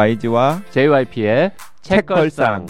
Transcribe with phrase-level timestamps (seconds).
[0.00, 1.52] YG와 JYP의
[1.82, 2.64] 책걸상.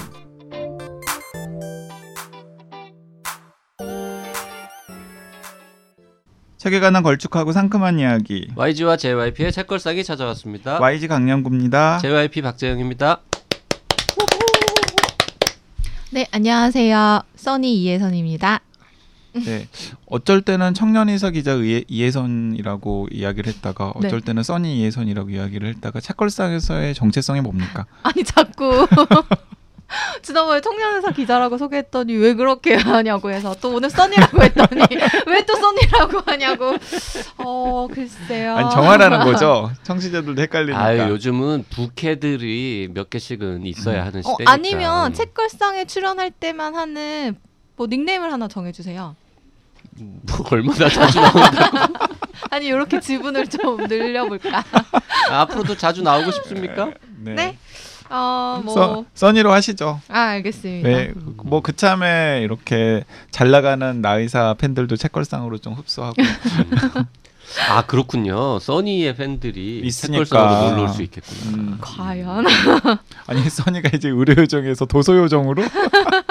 [6.57, 10.81] 책에 관한 걸쭉하고 상큼한 이야기 YG와 JYP의 책걸상이 찾아왔습니다.
[10.81, 11.99] YG 강량구입니다.
[11.99, 13.21] JYP 박재영입니다.
[16.11, 17.23] 네, 안녕하세요.
[17.37, 18.61] 써니 이혜선입니다.
[19.33, 19.69] 네,
[20.07, 24.09] 어쩔 때는 청년이사 기자 의, 이혜선이라고 이야기를 했다가 네.
[24.09, 27.87] 어쩔 때는 써니 이혜선이라고 이야기를 했다가 책걸상에서의 정체성이 뭡니까?
[28.03, 28.87] 아니 자꾸
[30.23, 34.83] 지난번에 청년회사 기자라고 소개했더니 왜 그렇게 하냐고 해서 또 오늘 써니라고 했더니
[35.27, 36.77] 왜 또 써니라고 하냐고
[37.39, 39.71] 어 글쎄요 아니 정하라는 거죠.
[39.83, 40.81] 청취자들도 헷갈리니까.
[40.81, 44.07] 아유 요즘은 부캐들이 몇 개씩은 있어야 음.
[44.07, 44.53] 하는 어, 시대니까.
[44.53, 47.37] 아니면 책걸상에 출연할 때만 하는
[47.81, 49.17] 뭐 닉네임을 하나 정해주세요
[49.97, 51.89] 뭐 얼마나 자주 나온다.
[52.51, 54.59] 아니 이렇게 지분을 좀 늘려볼까
[55.31, 56.91] 아, 앞으로도 자주 나오고 싶습니까?
[57.17, 57.57] 네?
[58.11, 59.99] 어 뭐 써, 써니로 하시죠.
[60.09, 66.17] 아 알겠습니다 네, 뭐 그참에 이렇게 잘 나가는 나의사 팬들도 책걸상으로 좀 흡수하고
[67.71, 68.59] 아 그렇군요.
[68.59, 70.69] 써니의 팬들이 있으니까.
[70.71, 71.57] 놀러 올 수 있겠구나.
[71.57, 71.79] 음.
[71.81, 72.45] 과연
[73.27, 75.63] 아니 써니가 이제 의료 요정에서 도소 요정으로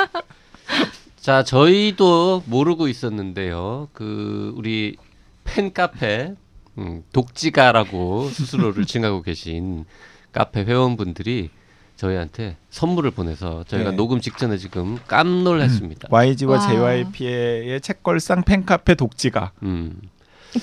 [1.29, 3.89] 자 저희도 모르고 있었는데요.
[3.93, 4.95] 그 우리
[5.43, 6.33] 팬 카페
[6.79, 9.85] 음, 독지가라고 스스로를 칭하고 계신
[10.31, 11.51] 카페 회원분들이
[11.97, 13.95] 저희한테 선물을 보내서 저희가 네.
[13.95, 16.07] 녹음 직전에 지금 깜놀했습니다.
[16.09, 16.67] YG와 와.
[16.67, 20.01] JYP의 책걸상 팬카페 독지가 음.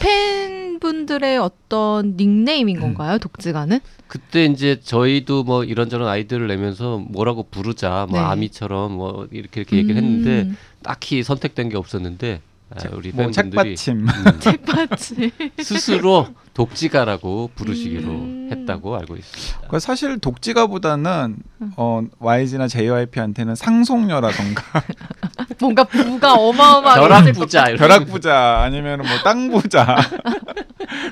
[0.01, 3.81] 팬 분들의 어떤 닉네임인 건가요 독지가는?
[4.07, 8.25] 그때 이제 저희도 뭐 이런저런 아이디어를 내면서 뭐라고 부르자 뭐 네.
[8.25, 12.41] 아미처럼 뭐 이렇게 이렇게 얘기를 했는데 음, 딱히 선택된 게 없었는데
[12.75, 14.09] 아, 책- 우리 뭐 팬분들이 책받침.
[14.09, 15.31] 음, 책받침.
[15.63, 18.49] 스스로 독지가라고 부르시기로 음.
[18.51, 19.69] 했다고 알고 있습니다.
[19.69, 21.37] 그 사실 독지가보다는
[21.77, 24.63] 어, YG나 JYP한테는 상속녀라던가.
[25.61, 27.01] 뭔가 부가 어마어마하게
[27.33, 29.97] 벼락부자 벼락부자 아니면 뭐 땅부자.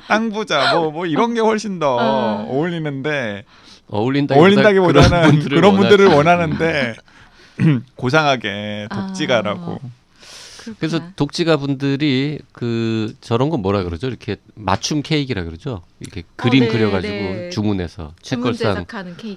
[0.07, 0.73] 땅부자.
[0.75, 2.47] 뭐뭐 이런 게 훨씬 더 어.
[2.49, 3.43] 어울리는데
[3.87, 6.07] 어울린다기보다 어울린다기보다는 그런 분들을, 그런 분들을.
[6.07, 6.95] 원하는데
[7.95, 9.79] 고상하게 독지가라고
[10.65, 10.77] 그렇구나.
[10.79, 14.07] 그래서 독지가 분들이 그 저런 건 뭐라 그러죠?
[14.07, 15.83] 이렇게 맞춤 케이크라 그러죠?
[15.99, 17.49] 이렇게 그림 네, 그려가지고 네.
[17.51, 18.85] 주문해서 주문 책걸상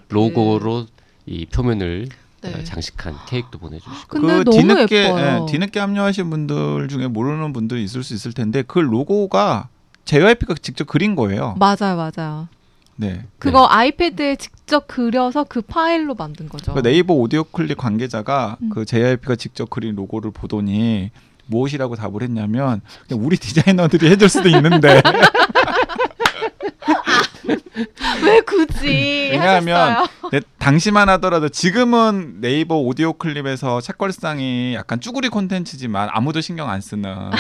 [0.09, 0.87] 로고로
[1.27, 2.09] 이 표면을
[2.41, 2.55] 네.
[2.55, 5.47] 어, 장식한 케이크도 보내주시고 근데 그 너무 뒤늦게 예뻐요.
[5.49, 9.69] 예, 뒤늦게 합류하신 분들 중에 모르는 분들이 있을 수 있을 텐데 그 로고가
[10.05, 11.57] JYP가 직접 그린 거예요.
[11.59, 12.49] 맞아요 맞아요
[12.97, 13.25] 네.
[13.39, 18.71] 그거 아이패드에 직 접 그려서 그 파일로 만든 거죠 그 네이버 오디오 클립 관계자가 음.
[18.71, 21.11] 그 JYP가 직접 그린 로고를 보더니
[21.47, 25.01] 무엇이라고 답을 했냐면 그냥 우리 디자이너들이 해줄 수도 있는데
[28.23, 30.07] 왜 굳이 왜냐하면?
[30.31, 37.31] 네, 당시만 하더라도 지금은 네이버 오디오 클립에서 책걸상이 약간 쭈구리 콘텐츠지만 아무도 신경 안 쓰는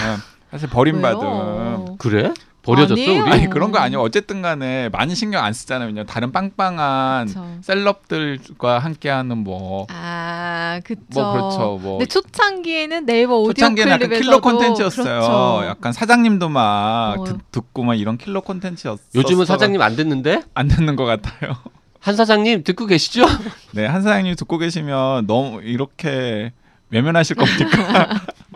[0.50, 1.98] 사실 버림받은?
[1.98, 2.32] 그래?
[2.74, 3.22] 버려졌어 아니에요.
[3.22, 3.30] 우리?
[3.30, 4.00] 아니 그런 거 아니에요.
[4.00, 5.86] 어쨌든 간에 많이 신경 안 쓰잖아요.
[5.88, 7.46] 왜냐면 다른 빵빵한 그쵸.
[7.62, 11.58] 셀럽들과 함께하는 뭐 아 그쵸 뭐 그렇죠.
[11.82, 15.04] 뭐 근데 초창기에는 네이버 오디오 초창기에는 약간 클립에서도 킬러 콘텐츠였어요.
[15.04, 15.66] 그렇죠.
[15.66, 17.24] 약간 사장님도 막 어.
[17.24, 19.02] 듣, 듣고 막 이런 킬러 콘텐츠였어.
[19.14, 20.42] 요즘은 사장님 안 듣는데?
[20.54, 21.56] 안 듣는 것 같아요.
[22.00, 23.26] 한 사장님 듣고 계시죠?
[23.72, 26.52] 네, 한 사장님 듣고 계시면 너무 이렇게
[26.90, 28.20] 외면하실 겁니까?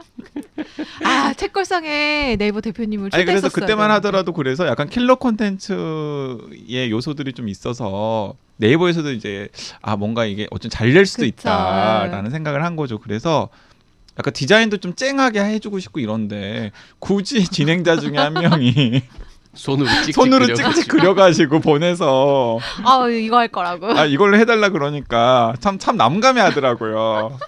[1.04, 3.90] 아 책걸상에 네이버 대표님을 아니 그래서 그때만.
[3.92, 9.48] 하더라도 그래서 약간 킬러 콘텐츠의 요소들이 좀 있어서 네이버에서도 이제
[9.80, 11.34] 아 뭔가 이게 어쩜 잘 될 수도 그쵸.
[11.48, 12.98] 있다라는 생각을 한 거죠.
[12.98, 13.48] 그래서
[14.18, 19.02] 약간 디자인도 좀 쨍하게 해주고 싶고 이런데 굳이 진행자 중에 한 명이
[19.54, 20.72] 손으로 찍찍 손으로 그려가지고.
[20.74, 27.38] 찍찍 그려가지고 보내서 아 이거 할 거라고 아 이걸로 해달라 그러니까 참 참 남감해 하더라고요.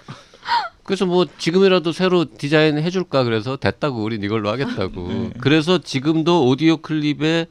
[0.84, 5.08] 그래서 뭐 지금이라도 새로 디자인 해줄까 그래서 됐다고 우린 이걸로 하겠다고.
[5.08, 5.30] 네.
[5.40, 7.46] 그래서 지금도 오디오 클립에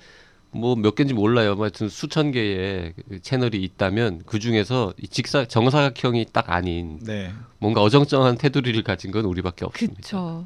[0.51, 1.55] 뭐 몇 개인지 몰라요.
[1.55, 7.31] 뭐 하여튼 수천 개의 그 채널이 있다면 그 중에서 이 직사 정사각형이 딱 아닌 네,
[7.57, 9.99] 뭔가 어정쩡한 테두리를 가진 건 우리밖에 없습니다.
[9.99, 10.45] 그쵸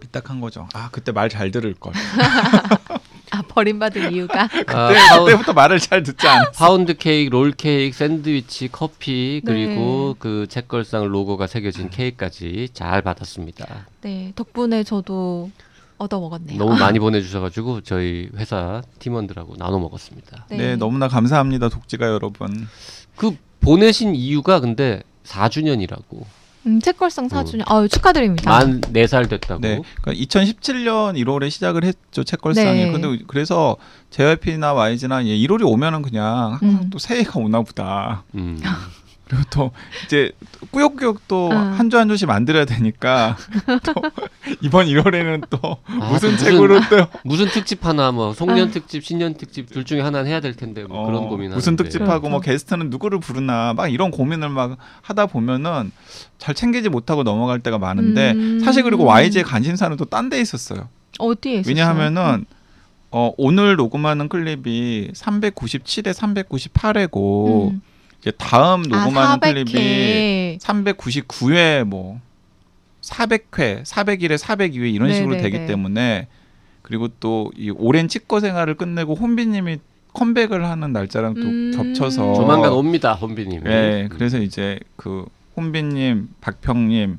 [0.00, 0.68] 삐딱한 거죠.
[0.74, 1.92] 아 그때 말 잘 들을 걸.
[3.32, 4.66] 아 버림받은 이유가 아, 그때,
[5.08, 6.50] 파우, 그때부터 말을 잘 듣지 않았어.
[6.52, 10.18] 파운드 케이크, 롤 케이크, 샌드위치, 커피 그리고 네.
[10.18, 13.86] 그 책걸상 로고가 새겨진 케이크까지 잘 받았습니다.
[14.02, 15.50] 네 덕분에 저도
[15.96, 20.46] 얻어 먹었네요 너무 많이 보내주셔가지고 저희 회사 팀원들하고 나눠 먹었습니다.
[20.50, 20.76] 네.
[20.76, 22.68] 너무나 감사합니다, 독지가 여러분.
[23.16, 26.24] 그 보내신 이유가 근데 4주년이라고.
[26.66, 27.62] 음, 책걸상 4주년.
[27.66, 28.50] 아유 축하드립니다.
[28.50, 29.60] 만 네 살 됐다고.
[29.60, 32.84] 네, 그러니까 2017년 1월에 시작을 했죠 책걸상이.
[32.86, 32.92] 네.
[32.92, 33.76] 근데 그래서
[34.10, 36.90] JYP나 YG나 1월이 오면은 그냥 항상 음.
[36.90, 38.22] 또 새해가 오나 보다.
[38.34, 38.60] 음.
[39.32, 39.70] 그리고 또
[40.04, 40.30] 이제
[40.72, 41.56] 꾸역꾸역 또 음.
[41.56, 43.36] 한주한 주씩 만들어야 되니까
[43.82, 43.94] 또
[44.60, 48.70] 이번 1월에는 또 아, 무슨 무슨- 책으로 또 무슨 특집 하나 뭐 송년 아.
[48.70, 51.50] 특집, 신년 특집 둘 중에 하나는 해야 될 텐데 뭐 어, 그런 고민.
[51.50, 52.52] 무슨 특집하고 뭐 그렇죠.
[52.52, 55.92] 게스트는 누구를 부르나 막 이런 고민을 막 하다 보면은
[56.36, 58.60] 잘 챙기지 못하고 넘어갈 때가 많은데 음.
[58.62, 60.88] 사실 그리고 YG의 관심사는 또 딴 데 있었어요.
[61.18, 61.70] 어디에 있었어요?
[61.70, 62.44] 왜냐하면은
[63.10, 67.82] 어, 오늘 녹음하는 클립이 397에 398회고 음.
[68.22, 70.60] 이제 다음 녹음하는 아, 클립이 400회.
[70.60, 72.20] 399회 뭐
[73.02, 75.50] 400회, 401회, 402회 이런 식으로 네네네.
[75.50, 76.28] 되기 때문에
[76.82, 79.78] 그리고 또 이 오랜 찍고 생활을 끝내고 혼비님이
[80.14, 81.72] 컴백을 하는 날짜랑 또 음.
[81.74, 83.64] 겹쳐서 조만간 옵니다, 혼비님.
[83.64, 85.26] 네, 그래서 이제 그
[85.56, 87.16] 혼비님, 박평님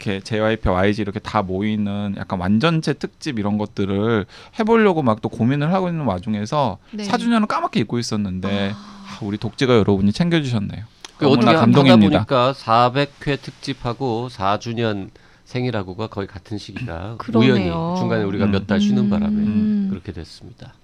[0.00, 4.26] 이렇게 JYP, YG 이렇게 다 모이는 약간 완전체 특집 이런 것들을
[4.58, 7.04] 해보려고 막 또 고민을 하고 있는 와중에서 네.
[7.04, 10.84] 4주년을 까맣게 잊고 있었는데 아, 우리 독지가 여러분이 챙겨주셨네요.
[11.16, 12.18] 그 어떻게 너무나 하다 감동입니다.
[12.18, 15.10] 보니까 400회 특집하고 4주년
[15.44, 17.54] 생일하고가 거의 같은 시기가 그러네요.
[17.54, 18.50] 우연히 중간에 우리가 음.
[18.50, 19.86] 몇달 쉬는 바람에 음.
[19.90, 20.74] 그렇게 됐습니다.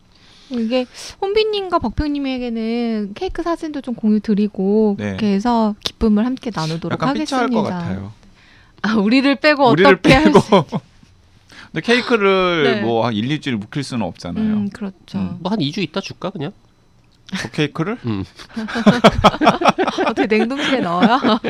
[0.50, 0.84] 이게
[1.20, 5.04] 혼비님과 박평님에게는 케이크 사진도 좀 공유 드리고 네.
[5.06, 7.46] 그렇게 해서 기쁨을 함께 나누도록 약간 하겠습니다.
[7.46, 8.12] 삐쳐할 것 같아요.
[8.82, 10.40] 아, 우리를 빼고 우리를 어떻게 할 빼고.
[10.40, 10.50] 수...
[11.72, 12.80] 근데 케이크를 네.
[12.82, 14.44] 뭐한 1, 2주일 묵힐 수는 없잖아요.
[14.44, 15.18] 음, 그렇죠.
[15.18, 15.36] 음.
[15.40, 16.52] 뭐한 2주 있다 줄까 그냥?
[17.38, 17.98] 그 케이크를?
[18.04, 18.24] 음.
[20.06, 21.18] 어떻게 냉동실에 넣어요?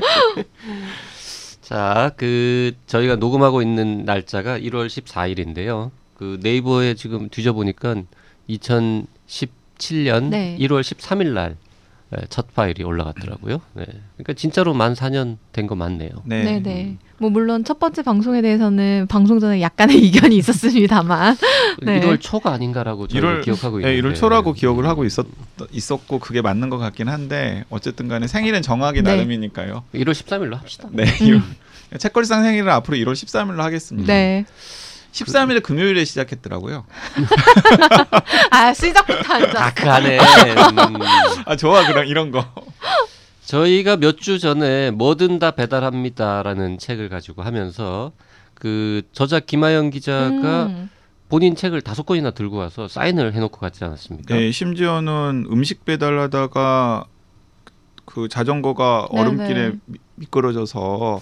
[1.62, 5.91] 자, 그 저희가 녹음하고 있는 날짜가 1월 14일인데요.
[6.15, 7.97] 그 네이버에 지금 뒤져보니까
[8.49, 10.56] 2017년 네.
[10.61, 11.56] 1월 13일 날
[12.12, 13.61] 네, 첫 파일이 올라갔더라고요.
[13.75, 13.85] 네.
[14.17, 16.11] 그러니까 진짜로 만 4년 된 거 맞네요.
[16.25, 16.43] 네.
[16.43, 16.97] 네, 네.
[17.19, 21.37] 뭐 물론 첫 번째 방송에 대해서는 방송 전에 약간의 이견이 있었습니다만.
[21.83, 22.01] 네.
[22.01, 24.09] 1월 초가 아닌가라고 1월 기억하고 네, 있는데.
[24.09, 25.27] 1월 초라고 기억을 하고 있었
[25.71, 29.11] 있었고 그게 맞는 것 같긴 한데 어쨌든 간에 생일은 정하기 네.
[29.17, 29.85] 나름이니까요.
[29.95, 30.89] 1월 13일로 합시다.
[30.91, 31.05] 네.
[31.23, 31.43] 음.
[31.97, 34.12] 책걸상 생일은 앞으로 1월 13일로 하겠습니다.
[34.12, 34.45] 네.
[35.12, 36.85] 13일 금요일에 시작했더라고요.
[38.51, 39.53] 아, 시작부터 앉아.
[39.53, 40.19] 다크하네.
[40.19, 40.97] 음.
[41.47, 42.45] 아 좋아 그럼 이런 거.
[43.47, 48.12] 저희가 몇 주 전에 뭐든 다 배달합니다라는 책을 가지고 하면서
[48.55, 50.91] 그 저자 김하영 기자가 음.
[51.29, 54.35] 본인 책을 다섯 권이나 들고 와서 사인을 해놓고 갔지 않았습니까?
[54.35, 57.05] 네, 심지어는 음식 배달하다가
[58.05, 59.21] 그 자전거가 네네.
[59.23, 61.21] 얼음길에 미- 미끄러져서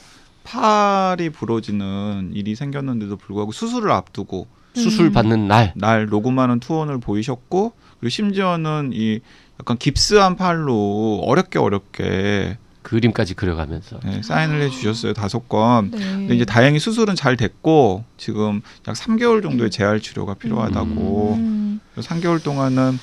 [0.48, 5.12] 팔이 부러지는 일이 생겼는데도 불구하고 수술을 앞두고 수술 음.
[5.12, 5.72] 받는 날.
[5.76, 9.20] 날 녹음하는 투혼을 보이셨고 그리고 심지어는 이
[9.60, 15.90] 약간 깁스한 팔로 어렵게 어렵게 그림까지 그려가면서 네, 사인을 해주셨어요 다섯 건.
[15.90, 15.98] 네.
[15.98, 21.34] 근데 이제 다행히 수술은 잘 됐고 지금 약 3개월 정도의 재활 치료가 필요하다고.
[21.36, 21.80] 음.
[21.96, 22.98] 3개월 동안은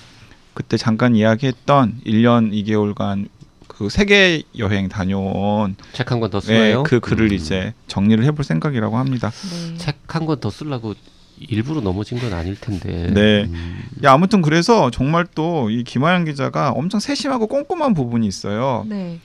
[0.56, 3.28] 그때 잠깐 이야기했던 1년 2개월간
[3.78, 6.84] 그 세계 여행 다녀온 책 한 권더 네, 쓰나요?
[6.84, 7.34] 그 글을 음.
[7.34, 9.32] 이제 정리를 해볼 생각이라고 합니다.
[9.32, 9.78] 네.
[9.78, 10.94] 책한 권 더 쓰려고
[11.38, 13.10] 일부러 넘어진 건 아닐 텐데.
[13.14, 13.44] 네.
[13.44, 13.84] 음.
[14.06, 18.86] 야, 아무튼 그래서 정말 또 이 김하영 기자가 엄청 세심하고 꼼꼼한 부분이 있어요.
[18.88, 19.20] 네.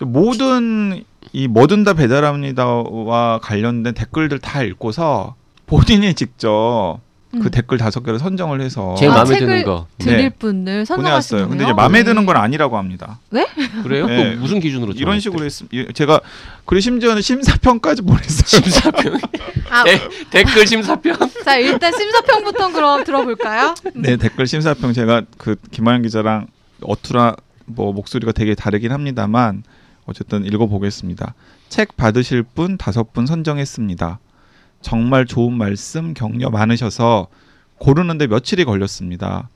[0.00, 5.34] 모든 이 뭐든 다 배달합니다와 관련된 댓글들 다 읽고서
[5.66, 6.98] 본인이 직접
[7.32, 7.50] 그 음.
[7.50, 10.28] 댓글 다섯 개를 선정을 해서 제일 아, 마음에 책을 드는 거 드릴 네.
[10.28, 10.96] 분을 선정하신
[11.38, 11.48] 보내왔어요.
[11.48, 12.26] 근데 이제 마음에 드는 네.
[12.26, 13.20] 건 아니라고 합니다.
[13.82, 14.06] 그래요?
[14.06, 14.34] 네.
[14.34, 15.18] 또 무슨 기준으로 이런?
[15.18, 15.92] 식으로 했습니다.
[15.92, 16.20] 제가
[16.66, 18.44] 그리고 심지어는 심사평까지 보냈어요.
[18.46, 19.18] 심사평
[19.70, 23.74] 아, 네, 댓글 심사평 자 일단 심사평부터 그럼 들어볼까요?
[23.94, 26.48] 네 댓글 심사평 제가 그 김하영 기자랑
[26.82, 27.36] 어투라
[27.66, 29.62] 뭐 목소리가 되게 다르긴 합니다만
[30.04, 31.34] 어쨌든 읽어보겠습니다.
[31.68, 34.18] 책 받으실 분 다섯 분 선정했습니다.
[34.82, 37.28] 정말 좋은 말씀 격려 많으셔서
[37.78, 39.48] 고르는데 며칠이 걸렸습니다.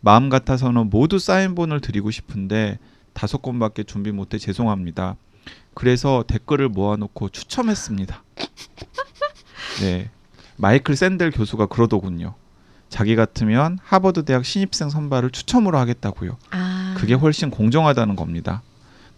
[0.00, 2.78] 마음 같아서는 모두 사인본을 드리고 싶은데
[3.14, 5.16] 다섯 권밖에 준비 못해 죄송합니다.
[5.74, 8.22] 그래서 댓글을 모아놓고 추첨했습니다.
[9.80, 10.10] 네,
[10.56, 12.34] 마이클 샌델 교수가 그러더군요.
[12.88, 16.36] 자기 같으면 하버드 대학 신입생 선발을 추첨으로 하겠다고요.
[16.50, 18.62] 아, 그게 훨씬 공정하다는 겁니다.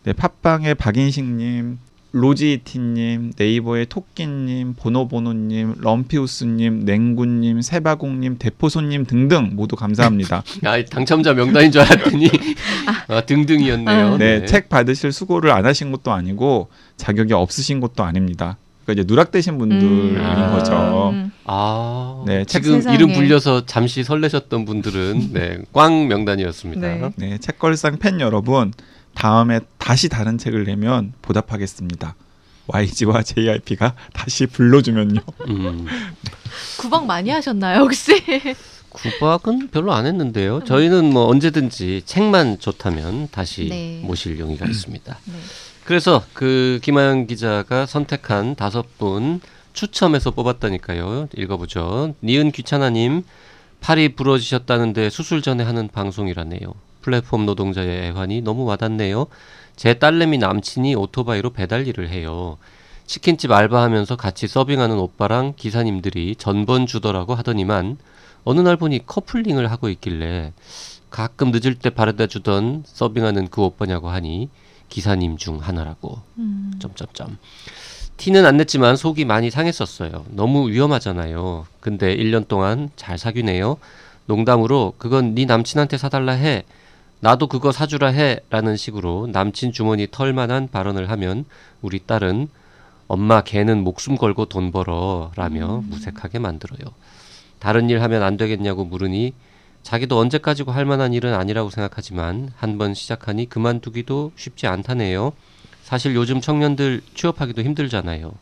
[0.05, 1.79] 네, 팟빵의 박인식님,
[2.21, 10.43] 로지이티님, 네이버의 토끼님, 보노보노님, 럼피우스님, 냉구님, 세바공님, 대포손님 등등 모두 감사합니다.
[10.65, 12.29] 아, 당첨자 명단인 줄 알았더니
[13.09, 14.07] 아, 등등이었네요.
[14.15, 14.19] 아.
[14.19, 18.57] 네, 책 받으실 수고를 안 하신 것도 아니고 자격이 없으신 것도 아닙니다.
[18.85, 20.51] 그러니까 이제 누락되신 분들인 아.
[20.57, 21.11] 거죠.
[21.13, 21.33] 음.
[21.45, 22.97] 아, 네, 책- 지금 세상에.
[22.97, 26.81] 이름 불려서 잠시 설레셨던 분들은 네, 꽝 명단이었습니다.
[26.81, 27.11] 네.
[27.17, 28.73] 네, 책걸상 팬 여러분,
[29.17, 32.15] 다음에 다시 다른 책을 내면 보답하겠습니다.
[32.69, 35.21] YG와 JYP가 다시 불러주면요.
[35.49, 35.87] 음.
[36.79, 38.23] 구박 많이 하셨나요 혹시?
[38.91, 40.65] 구박은 별로 안 했는데요.
[40.65, 44.01] 저희는 뭐 언제든지 책만 좋다면 다시 네.
[44.03, 45.19] 모실 용의가 있습니다.
[45.25, 45.35] 네.
[45.85, 49.41] 그래서 그 김하영 기자가 선택한 다섯 분
[49.73, 51.29] 추첨해서 뽑았다니까요.
[51.37, 52.15] 읽어보죠.
[52.23, 53.23] 니은 귀찮아님
[53.81, 56.86] 팔이 부러지셨다는데 수술 전에 하는 방송이라네요.
[57.07, 59.29] 플랫폼 노동자의 애환이 너무 와닿네요.
[59.77, 62.59] 제 딸내미 남친이 오토바이로 배달 일을 해요.
[63.07, 67.97] 치킨집 알바하면서 같이 서빙하는 오빠랑 기사님들이 전번 주더라고 하더니만
[68.43, 70.53] 어느 날 보니 커플링을 하고 있길래
[71.09, 74.49] 가끔 늦을 때 바래다 주던 서빙하는 그 오빠냐고 하니
[74.89, 76.19] 기사님 중 하나라고.
[76.39, 76.73] 음.
[76.81, 77.39] 점점점.
[78.17, 80.25] 티는 안 냈지만 속이 많이 상했었어요.
[80.31, 81.67] 너무 위험하잖아요.
[81.79, 83.77] 근데 1년 동안 잘 사귀네요.
[84.27, 86.65] 농담으로 그건 네 남친한테 사달라 해.
[87.27, 88.39] 나도 그거 사주라 해.
[88.51, 91.45] 라는 식으로 남친 주머니 털만한 발언을 하면
[91.83, 92.47] 우리 딸은
[93.09, 96.79] 엄마 걔는 목숨 걸고 돈 벌어 라며 무색하게 만들어요.
[97.59, 99.35] 다른 일 하면 안 되겠냐고 물으니
[99.83, 105.33] 자기도 언제까지고 할 만한 일은 아니라고 생각하지만 한 번 시작하니 그만두기도 쉽지 않다네요.
[105.83, 108.35] 사실 요즘 청년들 취업하기도 힘들잖아요.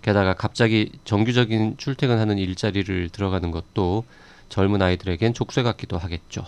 [0.00, 4.04] 게다가 갑자기 정규적인 출퇴근하는 일자리를 들어가는 것도
[4.48, 6.46] 젊은 아이들에겐 족쇄 같기도 하겠죠.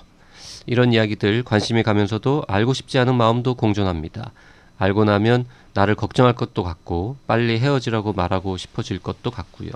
[0.69, 4.33] 이런 이야기들 관심이 가면서도 알고 싶지 않은 마음도 공존합니다.
[4.79, 9.71] 알고 나면 나를 걱정할 것도 같고 빨리 헤어지라고 말하고 싶어질 것도 같고요.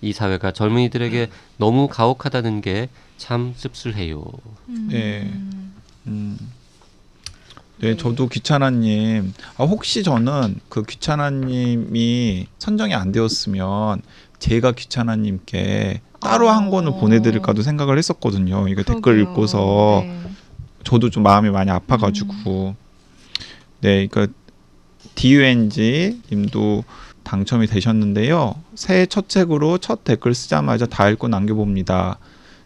[0.00, 2.88] 이 사회가 젊은이들에게 너무 가혹하다는 게
[3.20, 4.24] 참 씁쓸해요.
[4.88, 5.30] 네.
[6.06, 6.38] 음.
[7.78, 7.96] 네, 네.
[7.96, 9.34] 저도 귀찮아님.
[9.58, 14.00] 아, 혹시 저는 그 귀찮아님이 선정이 안 되었으면
[14.40, 16.56] 제가 귀찮아님께 따로 아.
[16.56, 18.66] 한 권을 보내드릴까도 생각을 했었거든요.
[18.68, 19.22] 이거 댓글 그러게요.
[19.22, 20.20] 읽고서 네.
[20.82, 22.74] 저도 좀 마음이 많이 아파가지고
[23.80, 24.34] 네, 그러니까
[25.14, 26.84] DUNG 님도
[27.22, 28.54] 당첨이 되셨는데요.
[28.74, 32.18] 새해 첫 책으로 첫 댓글 쓰자마자 다 읽고 남겨봅니다.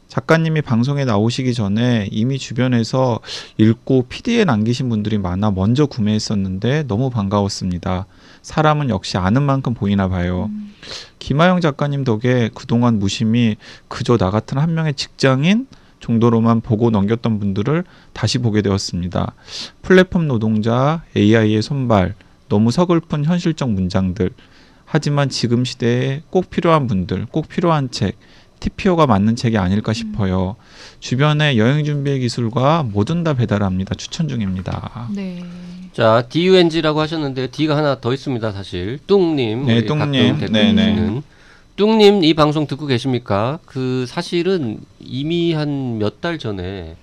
[0.09, 3.21] 작가님이 방송에 나오시기 전에 이미 주변에서
[3.59, 8.07] 읽고 PD에 남기신 분들이 많아 먼저 구매했었는데 너무 반가웠습니다.
[8.45, 10.51] 사람은 역시 아는 만큼 보이나 봐요.
[10.53, 10.75] 음.
[11.19, 13.57] 김하영 작가님 덕에 그동안 무심히
[13.89, 15.67] 그저 나 같은 한 명의 직장인
[16.01, 19.33] 정도로만 보고 넘겼던 분들을 다시 보게 되었습니다.
[19.81, 22.15] 플랫폼 노동자, AI의 손발,
[22.51, 24.31] 너무 서글픈 현실적 문장들.
[24.85, 28.19] 하지만 지금 시대에 꼭 필요한 분들, 꼭 필요한 책,
[28.61, 30.57] TPO가 맞는 책이 아닐까 싶어요.
[31.09, 33.95] 주변에 여행 준비의 기술과 뭐든 다 배달합니다.
[33.95, 35.11] 추천 중입니다.
[35.15, 35.45] 네.
[35.93, 38.99] 자, DUNG라고 하셨는데 D가 하나 더 있습니다, 사실.
[39.07, 40.39] 뚱님, 네, 우리 뚱님.
[40.39, 40.95] 네네.
[40.95, 41.23] 주시는
[41.77, 43.59] 뚱님 이 방송 듣고 계십니까?
[43.67, 46.97] 그 사실은 이미 한 몇 달 전에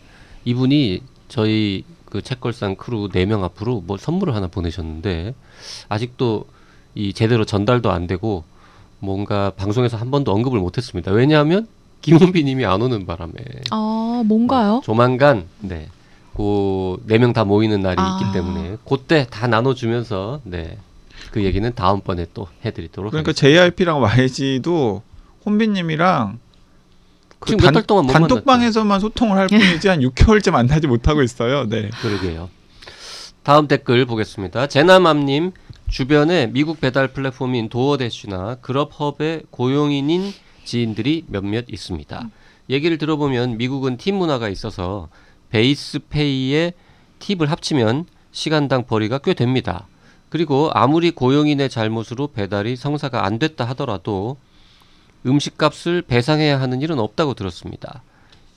[0.45, 5.35] 이분이 저희 그 책걸상 크루 네 명 앞으로 뭐 선물을 하나 보내셨는데
[5.89, 6.45] 아직도
[6.95, 8.45] 이 제대로 전달도 안 되고
[8.97, 11.11] 뭔가 방송에서 한 번도 언급을 못 했습니다.
[11.11, 11.67] 왜냐하면
[12.01, 13.33] 김원빈님이 안 오는 바람에
[13.71, 14.81] 아 뭔가요?
[14.83, 15.87] 조만간 네.
[16.35, 18.19] 그네 명 다 모이는 날이 아.
[18.21, 20.77] 있기 때문에 그때 다 나눠주면서 네.
[21.31, 23.61] 그 얘기는 다음번에 또 해드리도록 그러니까 하겠습니다.
[23.61, 25.01] JYP랑 YG도
[25.45, 26.39] 혼비님이랑
[27.39, 31.67] 그 지금 몇달 동안 못 단톡방에서만 소통을 할 뿐이지 한 6개월째 만나지 못하고 있어요.
[31.67, 31.89] 네.
[32.01, 32.49] 그러게요.
[33.43, 34.67] 다음 댓글 보겠습니다.
[34.67, 35.51] 제나맘님
[35.89, 40.31] 주변에 미국 배달 플랫폼인 도어대쉬나 그럽헙의 고용인인
[40.71, 42.29] 지인들이 몇몇 있습니다.
[42.69, 45.09] 얘기를 들어보면 미국은 팁 문화가 있어서
[45.49, 46.71] 베이스 페이에
[47.19, 49.87] 팁을 합치면 시간당 벌이가 꽤 됩니다.
[50.29, 54.37] 그리고 아무리 고용인의 잘못으로 배달이 성사가 안 됐다 하더라도
[55.25, 58.01] 음식값을 배상해야 하는 일은 없다고 들었습니다.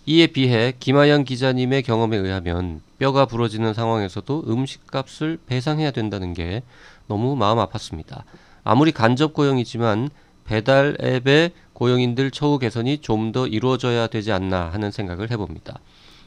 [0.07, 6.63] 이에 비해 김하영 기자님의 경험에 의하면 뼈가 부러지는 상황에서도 음식값을 배상해야 된다는 게
[7.09, 8.23] 너무 마음 아팠습니다.
[8.63, 10.11] 아무리 간접 고용이지만
[10.45, 15.81] 배달 앱의 고용인들 처우 개선이 좀 더 이루어져야 되지 않나 하는 생각을 해봅니다.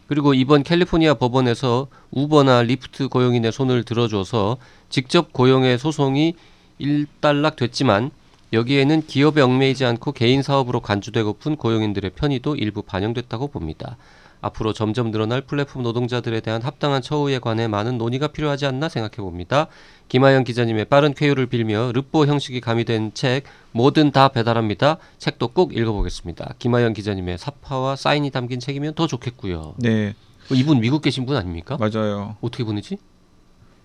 [0.08, 4.58] 그리고 이번 캘리포니아 법원에서 우버나 리프트 고용인의 손을 들어줘서
[4.90, 6.36] 직접 고용의 소송이
[6.80, 8.12] 일단락 됐지만
[8.54, 13.98] 여기에는 기업에 얽매이지 않고 개인 사업으로 간주되고픈 고용인들의 편의도 일부 반영됐다고 봅니다.
[14.42, 19.68] 앞으로 점점 늘어날 플랫폼 노동자들에 대한 합당한 처우에 관해 많은 논의가 필요하지 않나 생각해 봅니다.
[20.10, 24.98] 김하영 기자님의 빠른 쾌유를 빌며 르뽀 형식이 가미된 책 뭐든 다 배달합니다.
[25.18, 26.56] 책도 꼭 읽어보겠습니다.
[26.60, 29.76] 김하영 기자님의 사파와 사인이 담긴 책이면 더 좋겠고요.
[29.78, 30.14] 네,
[30.52, 31.78] 어, 이분 미국 계신 분 아닙니까?
[31.78, 32.38] 맞아요.
[32.42, 32.98] 어떻게 보내지?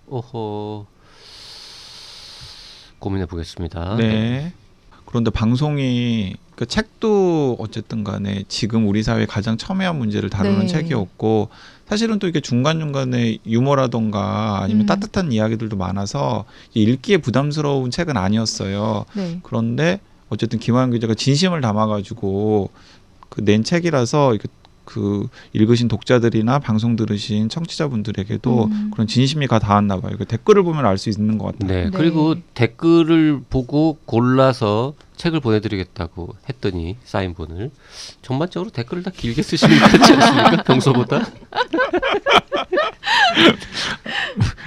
[0.07, 0.87] 오호
[2.99, 3.97] 고민해 보겠습니다.
[3.97, 4.53] 네.
[5.13, 10.67] 그런데 방송이 그 책도 어쨌든 간에 지금 우리 사회의 가장 첨예한 문제를 다루는 네.
[10.67, 11.51] 책이었고
[11.87, 14.87] 사실은 또 이게 중간중간에 유머라던가 아니면 음.
[14.87, 19.05] 따뜻한 이야기들도 많아서 읽기에 부담스러운 책은 아니었어요.
[19.15, 19.41] 네.
[19.43, 20.01] 그런데
[20.31, 22.71] 어쨌든 김환 기자가 진심을 담아가지고
[23.29, 24.49] 그 낸 책이라서 이게
[24.93, 28.91] 그 읽으신 독자들이나 방송 들으신 청취자분들에게도 음.
[28.93, 30.17] 그런 진심이 가 닿았나 봐요.
[30.19, 31.69] 그 댓글을 보면 알 수 있는 것 같아요.
[31.69, 31.85] 네.
[31.85, 31.91] 네.
[31.97, 37.71] 그리고 댓글을 보고 골라서 책을 보내드리겠다고 했더니 사인본을
[38.21, 40.63] 전반적으로 댓글을 다 길게 쓰시는 것 같지 않습니까?
[40.65, 41.25] 평소보다.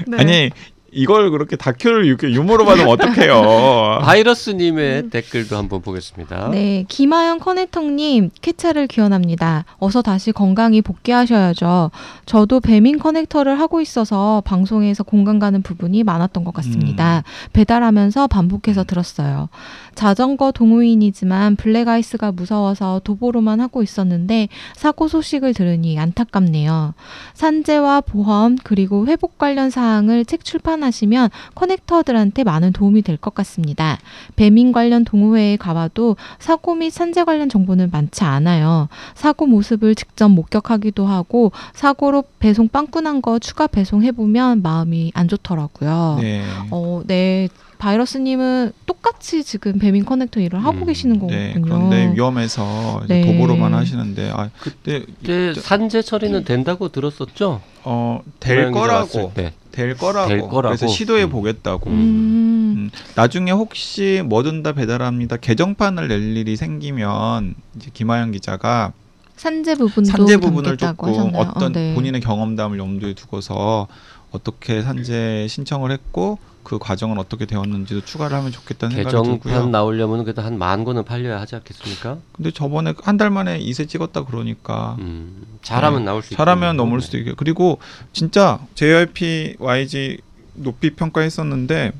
[0.07, 0.17] 네.
[0.17, 0.49] 아니
[0.95, 3.99] 이걸 그렇게 다큐를 이렇게 유머로 받으면 어떡해요.
[4.01, 6.49] 바이러스님의 댓글도 한번 보겠습니다.
[6.51, 9.65] 네, 김하영 커넥터님 쾌차를 기원합니다.
[9.77, 11.91] 어서 다시 건강히 복귀하셔야죠.
[12.25, 17.23] 저도 배민 커넥터를 하고 있어서 방송에서 공감 가는 부분이 많았던 것 같습니다.
[17.51, 19.49] 배달하면서 반복해서 들었어요.
[19.95, 26.93] 자전거 동호인이지만 블랙아이스가 무서워서 도보로만 하고 있었는데 사고 소식을 들으니 안타깝네요.
[27.33, 33.97] 산재와 보험 그리고 회복 관련 사항을 책 출판 하시면 커넥터들한테 많은 도움이 될 것 같습니다.
[34.35, 38.87] 배민 관련 동호회에 가봐도 사고 및 산재 관련 정보는 많지 않아요.
[39.15, 46.17] 사고 모습을 직접 목격하기도 하고 사고로 배송 빵꾸 난 거 추가 배송해보면 마음이 안 좋더라고요.
[46.21, 46.43] 네.
[46.71, 47.47] 어, 네.
[47.77, 51.53] 바이러스님은 똑같이 지금 배민 커넥터 일을 하고 음, 계시는 네.
[51.53, 51.65] 거군요.
[51.65, 53.21] 그런데 위험해서 네.
[53.25, 57.61] 도보로만 하시는데 아 그때 그때 산재 처리는 된다고 들었었죠?
[57.83, 59.53] 어될 기자 왔을 거라고 때.
[59.75, 60.75] 될 거라고 될 거라고.
[60.75, 61.29] 그래서 시도해 음.
[61.29, 61.89] 보겠다고.
[61.89, 65.37] 음, 음, 나중에 혹시 뭐든 다 배달합니다.
[65.37, 68.93] 개정판을 낼 일이 생기면 이제 김하영 기자가
[69.35, 71.41] 산재 부분도 산재 부분을 담겠다고 조금 하셨나요?
[71.41, 71.93] 어떤 어, 네.
[71.93, 73.87] 본인의 경험담을 염두에 두고서
[74.31, 79.67] 어떻게 산재 신청을 했고 그 과정은 어떻게 되었는지도 추가를 하면 좋겠다는 생각이 개정판 들고요.
[79.67, 82.17] 나오려면 그래도 한 만 권은 팔려야 하지 않겠습니까?
[82.33, 86.35] 근데 저번에 한 달 만에 이세 찍었다 그러니까 음, 잘하면 나올 수.
[86.35, 87.79] 잘하면 넘을 수도 있고 그리고
[88.11, 90.17] 진짜 JYP YG
[90.55, 91.93] 높이 평가했었는데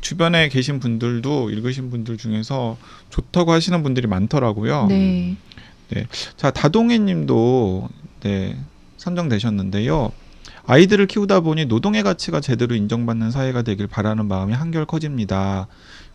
[0.00, 2.76] 주변에 계신 분들도 읽으신 분들 중에서
[3.10, 4.86] 좋다고 하시는 분들이 많더라고요.
[4.88, 5.36] 네.
[6.36, 7.88] 자 다동해님도
[8.20, 8.56] 네
[8.96, 10.12] 선정되셨는데요.
[10.66, 15.66] 아이들을 키우다 보니 노동의 가치가 제대로 인정받는 사회가 되길 바라는 마음이 한결 커집니다.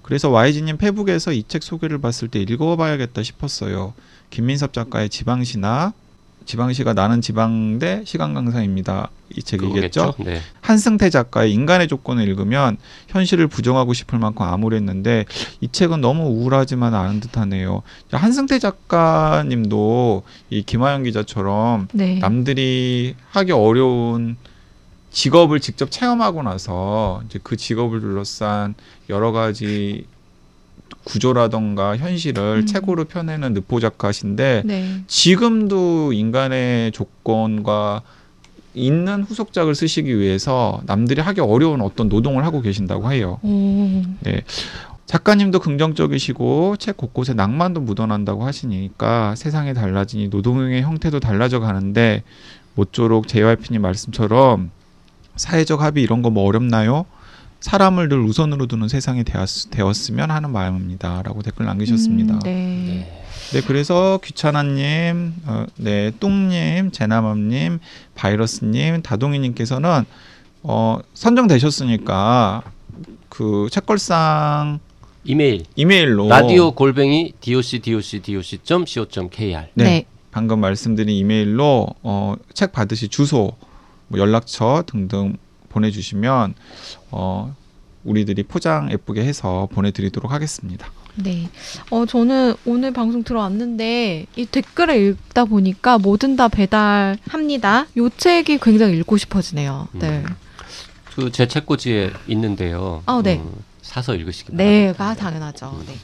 [0.01, 3.93] 그래서 YG님 페북에서 이 책 소개를 봤을 때 읽어봐야겠다 싶었어요.
[4.31, 5.93] 김민섭 작가의 지방시나
[6.49, 9.12] 지방시가 나는 지방대 시간 강사입니다.
[9.38, 10.15] 이 책이겠죠?
[10.17, 10.41] 네.
[10.62, 15.25] 한승태 작가의 인간의 조건을 읽으면 현실을 부정하고 싶을 만큼 암울했는데
[15.62, 17.83] 이 책은 너무 우울하지만 않은 듯하네요.
[18.09, 22.17] 한승태 작가님도 이 김하영 기자처럼 네.
[22.17, 24.35] 남들이 하기 어려운
[25.12, 28.73] 직업을 직접 체험하고 나서 이제 그 직업을 둘러싼
[29.07, 30.07] 여러 가지
[31.04, 32.65] 구조라던가 현실을 음.
[32.65, 35.02] 책으로 펴내는 늪보 작가신데 네.
[35.08, 38.02] 지금도 인간의 조건과
[38.73, 43.39] 있는 후속작을 쓰시기 위해서 남들이 하기 어려운 어떤 노동을 하고 계신다고 해요.
[43.41, 44.04] 오.
[45.08, 52.21] 작가님도 긍정적이시고 책 곳곳에 낭만도 묻어난다고 하시니까 세상이 달라지니 노동의 형태도 달라져 가는데
[52.75, 54.69] 모쪼록 JYP님 말씀처럼
[55.36, 57.06] 사회적 합의 이런 거 뭐 어렵나요?
[57.59, 62.35] 사람을 늘 우선으로 두는 세상이 되었, 되었 으면 하는 마음입니다.라고 댓글 남기셨습니다.
[62.35, 62.53] 음, 네.
[62.53, 63.23] 네.
[63.51, 67.79] 네, 그래서 귀찮아님, 어, 네, 뚱님, 제나맘님,
[68.15, 70.05] 바이러스님, 다동이님께서는
[70.61, 72.63] 어, 선정되셨으니까
[73.29, 74.79] 그 책걸상
[75.23, 80.05] 이메일 이메일로 라디오 골뱅이 doc doc doc co kr 네, 네.
[80.31, 83.55] 방금 말씀드린 이메일로 어, 책 받으실 주소,
[84.07, 85.37] 뭐 연락처 등등
[85.69, 86.55] 보내주시면
[87.12, 87.55] 어,
[88.03, 90.91] 우리들이 포장 예쁘게 해서 보내드리도록 하겠습니다.
[91.15, 91.49] 네.
[91.89, 97.88] 어, 저는 오늘 방송 들어왔는데 이 댓글을 읽다 보니까 뭐든 다 배달합니다.
[97.97, 99.88] 요 책이 굉장히 읽고 싶어지네요.
[99.93, 100.23] 네.
[101.15, 103.03] 그제 책꽂이에 있는데요.
[103.05, 103.38] 아, 네.
[103.38, 103.51] 음,
[103.82, 105.03] 사서 읽으시기 네, 바랍니다.
[105.03, 105.84] 가 당연하죠.
[105.86, 105.95] 네.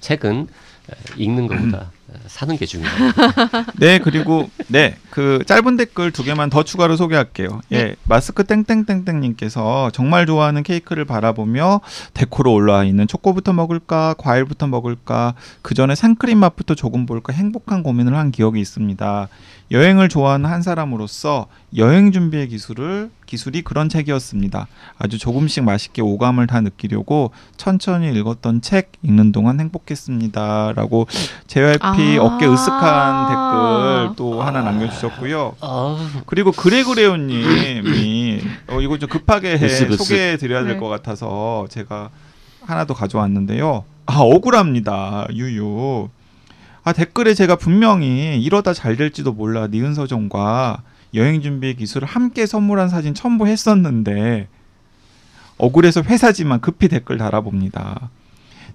[0.00, 0.48] 책은
[0.90, 1.86] 에, 읽는 것보다 에,
[2.26, 3.12] 사는 게 중요해요.
[3.78, 7.60] 네, 그리고 네, 그 짧은 댓글 두 개만 더 추가로 소개할게요.
[7.72, 7.96] 예, 네.
[8.04, 11.80] 마스크 땡땡땡땡 님께서 정말 좋아하는 케이크를 바라보며
[12.14, 18.16] 데코로 올라와 있는 초코부터 먹을까, 과일부터 먹을까, 그 전에 생크림 맛부터 조금 볼까 행복한 고민을
[18.16, 19.28] 한 기억이 있습니다.
[19.70, 24.68] 여행을 좋아하는 한 사람으로서 여행 준비의 기술을 기술이 그런 책이었습니다.
[24.98, 31.08] 아주 조금씩 맛있게 오감을 다 느끼려고 천천히 읽었던 책 읽는 동안 행복했습니다.라고
[31.48, 32.22] JYP 아.
[32.22, 35.56] 어깨 으쓱한 댓글 또 하나 남겨주셨고요.
[35.60, 39.56] 아, 그리고 그레그레오님이 어, 이거 좀 급하게.
[39.58, 40.78] 소개해드려야 될 네.
[40.78, 42.10] 것 같아서 제가
[42.64, 43.84] 하나 더 가져왔는데요.
[44.06, 45.26] 아 억울합니다.
[45.32, 46.08] 유유.
[46.86, 52.90] 아 댓글에 제가 분명히 이러다 잘 될지도 몰라 니은 서점과 여행 준비 기술을 함께 선물한
[52.90, 54.46] 사진 첨부했었는데
[55.58, 58.10] 억울해서 회사지만 급히 댓글 달아봅니다.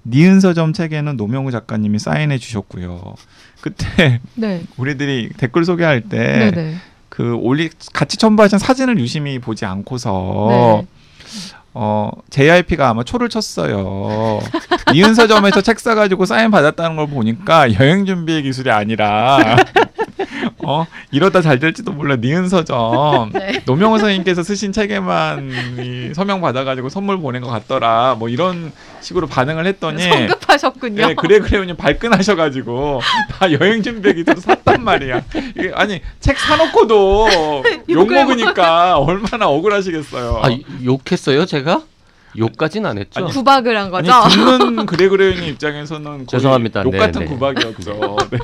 [0.03, 3.15] 니은 서점 책에는 노명우 작가님이 사인해 주셨고요.
[3.61, 4.65] 그때 네.
[4.75, 6.75] 우리들이 댓글 소개할 네, 때 네.
[7.07, 10.87] 그 올리 같이 첨부하신 사진을 유심히 보지 않고서 네.
[11.73, 14.39] 어 JYP가 아마 초를 쳤어요.
[14.93, 19.55] 니은 서점에서 책 사가지고 사인 받았다는 걸 보니까 여행 준비의 기술이 아니라
[20.63, 23.61] 어 이러다 잘 될지도 몰라 니은 서점 네.
[23.65, 28.15] 노명호 선생님께서 쓰신 책에만 이 서명 받아가지고 선물 보낸 것 같더라.
[28.17, 28.71] 뭐 이런
[29.01, 31.07] 식으로 반응을 했더니 성급하셨군요.
[31.07, 35.21] 네, 그래 그래요님 발끈하셔가지고 다 여행 준비 기술 샀단 말이야.
[35.57, 37.27] 이게 아니 책 사놓고도
[37.89, 40.41] 욕 먹으니까 얼마나 억울하시겠어요.
[40.43, 40.49] 아
[40.83, 41.83] 욕했어요 제가?
[42.37, 43.19] 욕까진 안 했죠.
[43.19, 44.57] 아니, 구박을 한 아니 거죠.
[44.59, 46.83] 듣는 그래 그래요님 입장에서는 죄송합니다.
[46.85, 47.25] 욕 네, 같은 네.
[47.27, 48.17] 구박이었죠.
[48.31, 48.37] 네,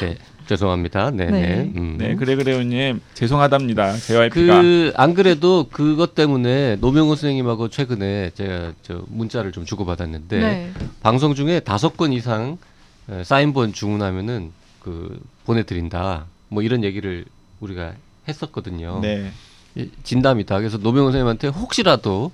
[0.00, 1.10] 네, 죄송합니다.
[1.10, 1.30] 네네.
[1.30, 1.72] 네.
[1.76, 1.96] 음.
[1.98, 3.92] 네 그래 그래요님 죄송하답니다.
[3.96, 10.70] JYP가 그안 그래도 그것 때문에 노명호 선생님하고 최근에 제가 저 문자를 좀 주고 받았는데 네.
[11.02, 12.58] 방송 중에 다섯 건 이상
[13.10, 16.26] 에, 사인본 주문하면은 그 보내드린다.
[16.48, 17.24] 뭐 이런 얘기를
[17.60, 17.92] 우리가
[18.28, 19.00] 했었거든요.
[19.02, 19.30] 네.
[19.74, 20.58] 이- 진담이다.
[20.58, 22.30] 그래서 노명호 선생님한테 혹시라도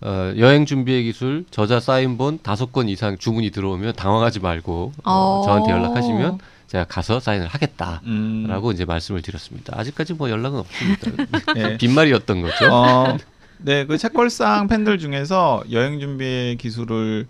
[0.00, 5.42] 어, 여행 준비의 기술 저자 사인본 다섯 건 이상 주문이 들어오면 당황하지 말고 어, 어.
[5.44, 8.02] 저한테 연락하시면 제가 가서 사인을 하겠다.
[8.04, 9.74] 음, 라고 이제 말씀을 드렸습니다.
[9.78, 11.10] 아직까지 뭐 연락은 없습니다.
[11.54, 11.78] 네.
[11.78, 12.72] 빈말이었던 거죠.
[12.72, 13.16] 어,
[13.58, 17.26] 네, 그 책걸상 팬들 중에서 여행 준비 기술을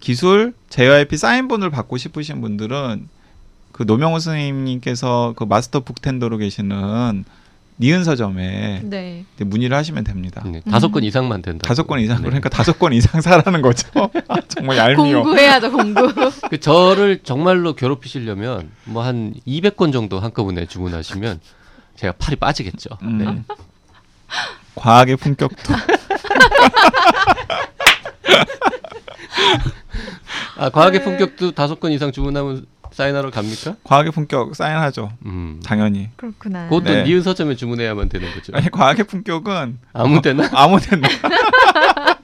[0.00, 3.08] 기술 JYP 사인본을 받고 싶으신 분들은
[3.72, 7.24] 그 노명호 선생님께서 그 마스터 북텐더로 계시는
[7.78, 9.24] 니은 서점에 네.
[9.38, 10.42] 문의를 하시면 됩니다.
[10.46, 10.92] 네, 다섯 음.
[10.92, 11.66] 건 이상만 된다.
[11.68, 12.22] 다섯 건 이상 네.
[12.24, 13.88] 그러니까 다섯 건 이상 사라는 거죠.
[14.28, 15.22] 아, 정말 얄미워.
[15.22, 16.08] 공부해야죠, 공부.
[16.48, 21.40] 그 저를 정말로 괴롭히시려면 뭐 한 200건 정도 한꺼번에 주문하시면
[21.96, 22.90] 제가 팔이 빠지겠죠.
[23.02, 23.18] 음.
[23.18, 23.42] 네.
[24.74, 25.74] 과학의 품격도
[30.58, 31.04] 아, 과학의 네.
[31.04, 33.76] 품격도 다섯 건 이상 주문하면 사인하러 갑니까?
[33.84, 35.12] 과학의 품격 사인하죠.
[35.26, 35.60] 음.
[35.62, 36.08] 당연히.
[36.16, 36.64] 그렇구나.
[36.70, 37.02] 그것도 네.
[37.04, 38.52] 니은 서점에 주문해야만 되는 거죠.
[38.54, 41.06] 아니 과학의 품격은 아무 데나 아무 데나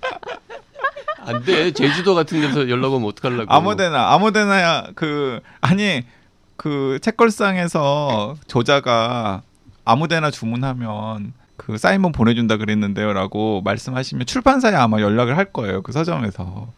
[1.27, 1.73] 안 돼.
[1.73, 3.53] 제주도 같은 데서 연락 오면 어떡하려고.
[3.53, 6.05] 아무 데나 아무 데나 그 아니
[6.57, 9.43] 그 책걸상에서 저자가
[9.85, 16.73] 아무 데나 주문하면 그 사인본 보내준다 그랬는데요라고 말씀하시면 출판사에 아마 연락을 할 거예요 그 서점에서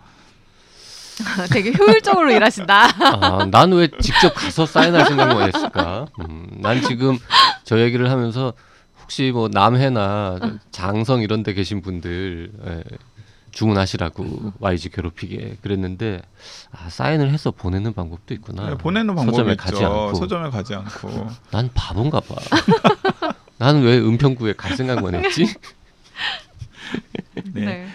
[1.53, 2.85] 되게 효율적으로 일하신다.
[3.21, 6.07] 아, 난 왜 직접 가서 사인할 생각만 했을까?
[6.21, 7.19] 음, 난 지금
[7.65, 8.53] 저 얘기를 하면서
[9.03, 10.39] 혹시 뭐 남해나
[10.71, 12.83] 장성 이런 데 계신 분들 예,
[13.53, 16.21] 주문하시라고 YG 괴롭히게 그랬는데
[16.73, 18.71] 아, 사인을 해서 보내는 방법도 있구나.
[18.71, 20.15] 네, 보내는 방법이 서점에 있죠 가지 않고.
[20.15, 22.35] 서점에 가지 않고 난 바본가 봐.
[23.59, 25.47] 나는 왜 은평구에 갈 생각만 했지?
[27.53, 27.65] 네.
[27.65, 27.89] 네.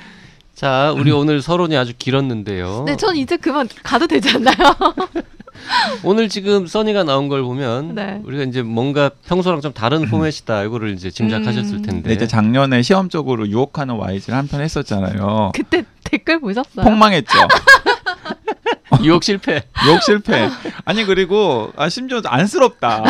[0.60, 2.84] 자, 우리 오늘 서론이 아주 길었는데요.
[2.86, 4.56] 네, 전 이제 그만 가도 되지 않나요?
[6.04, 8.19] 오늘 지금 써니가 나온 걸 보면 네.
[8.26, 11.82] 우리가 이제 뭔가 평소랑 좀 다른 포맷이다 이거를 이제 짐작하셨을 음.
[11.82, 16.84] 텐데 네, 이제 작년에 시험적으로 유혹하는 YG를 한 편 했었잖아요 그때 댓글 보셨어요?
[16.84, 17.38] 폭망했죠
[19.04, 19.63] 유혹 실패.
[19.86, 20.50] 유혹 실패
[20.86, 23.04] 아니 그리고 아 심지어 안쓰럽다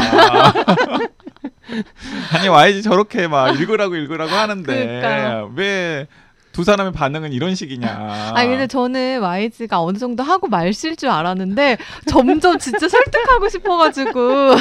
[2.33, 5.51] 아니 YG 저렇게 막 읽으라고 읽으라고 하는데 그러니까요.
[5.55, 6.07] 왜
[6.51, 11.77] 두 사람의 반응은 이런 식이냐 아니 근데 저는 YG가 어느 정도 하고 말실 줄 알았는데
[12.07, 14.55] 점점 진짜 설득하고 싶어가지고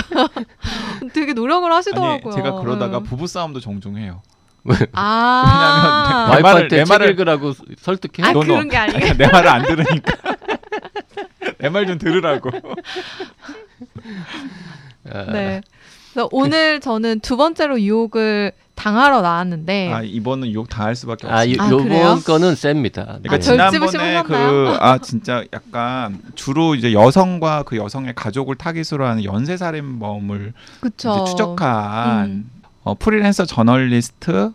[1.12, 2.32] 되게 노력을 하시더라고요.
[2.32, 3.02] 아니 제가 그러다가 응.
[3.04, 4.22] 부부 싸움도 종종 해요
[4.92, 8.28] 아, 왜냐면 내 말을- 와이프한테 말을- 읽으라고 설득해?
[8.28, 8.32] 아.
[8.34, 9.14] 그런 게 아니에요.
[9.16, 10.12] 내 말을 안 들으니까
[11.58, 12.50] 내 말 좀 들으라고
[15.10, 15.60] 아, 네.
[16.12, 21.54] 그래서 오늘 저는 두 번째로 유혹을 당하러 나왔는데 아 이번은 유혹 당할 수밖에 아, 이,
[21.58, 22.04] 없습니다 아, 그래요?
[22.04, 23.04] 요번 거는 셉니다.
[23.04, 24.22] 그러니까 아, 지난번에 씹으셨나요?
[24.22, 31.10] 그 아 진짜 약간 주로 이제 여성과 그 여성의 가족을 타깃으로 하는 연쇄 살인범을 그쵸.
[31.16, 32.50] 이제 추적한 음.
[32.84, 34.52] 어, 프리랜서 저널리스트의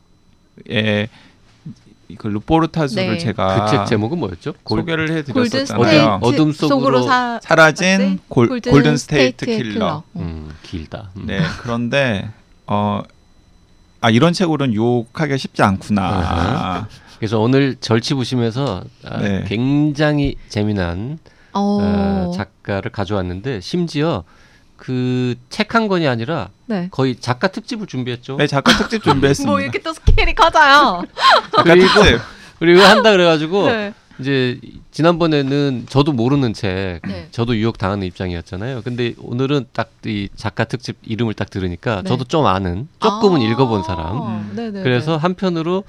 [2.17, 3.17] 그 르포르타주를 네.
[3.17, 4.53] 제가 그 책 제목은 뭐였죠?
[4.63, 6.19] 골, 소개를 해드렸었잖아요.
[6.21, 10.03] 어둠 속으로 사, 사라진 골, 골든, 골든 스테이트 스테이트 킬러.
[10.15, 10.21] 음.
[10.21, 11.09] 음, 길다.
[11.17, 11.25] 음.
[11.25, 12.29] 네 그런데
[12.67, 13.01] 어.
[14.03, 16.87] 아 이런 책으로는 유혹하기가 쉽지 않구나.
[17.19, 19.45] 그래서 오늘 절치부심에서 아, 네.
[19.47, 21.17] 굉장히 재미난
[21.53, 21.79] 어.
[21.81, 24.25] 어, 작가를 가져왔는데 심지어
[24.75, 26.89] 그 책 한 권이 아니라 네.
[26.91, 28.35] 거의 작가 특집을 준비했죠.
[28.35, 29.49] 네 작가 특집 준비했습니다.
[29.49, 31.03] 뭐 이렇게 또 스케일이 커져요.
[31.63, 31.87] 그리고.
[32.59, 33.93] 그리고 한다 그래가지고 네.
[34.19, 34.59] 이제
[34.91, 37.27] 지난번에는 저도 모르는 책, 네.
[37.31, 38.81] 저도 유혹 당하는 입장이었잖아요.
[38.83, 42.09] 근데 오늘은 딱 이 작가 특집 이름을 딱 들으니까 네.
[42.09, 44.17] 저도 좀 아는, 조금은 아, 읽어본 사람.
[44.17, 44.71] 음.
[44.83, 45.83] 그래서 한편으로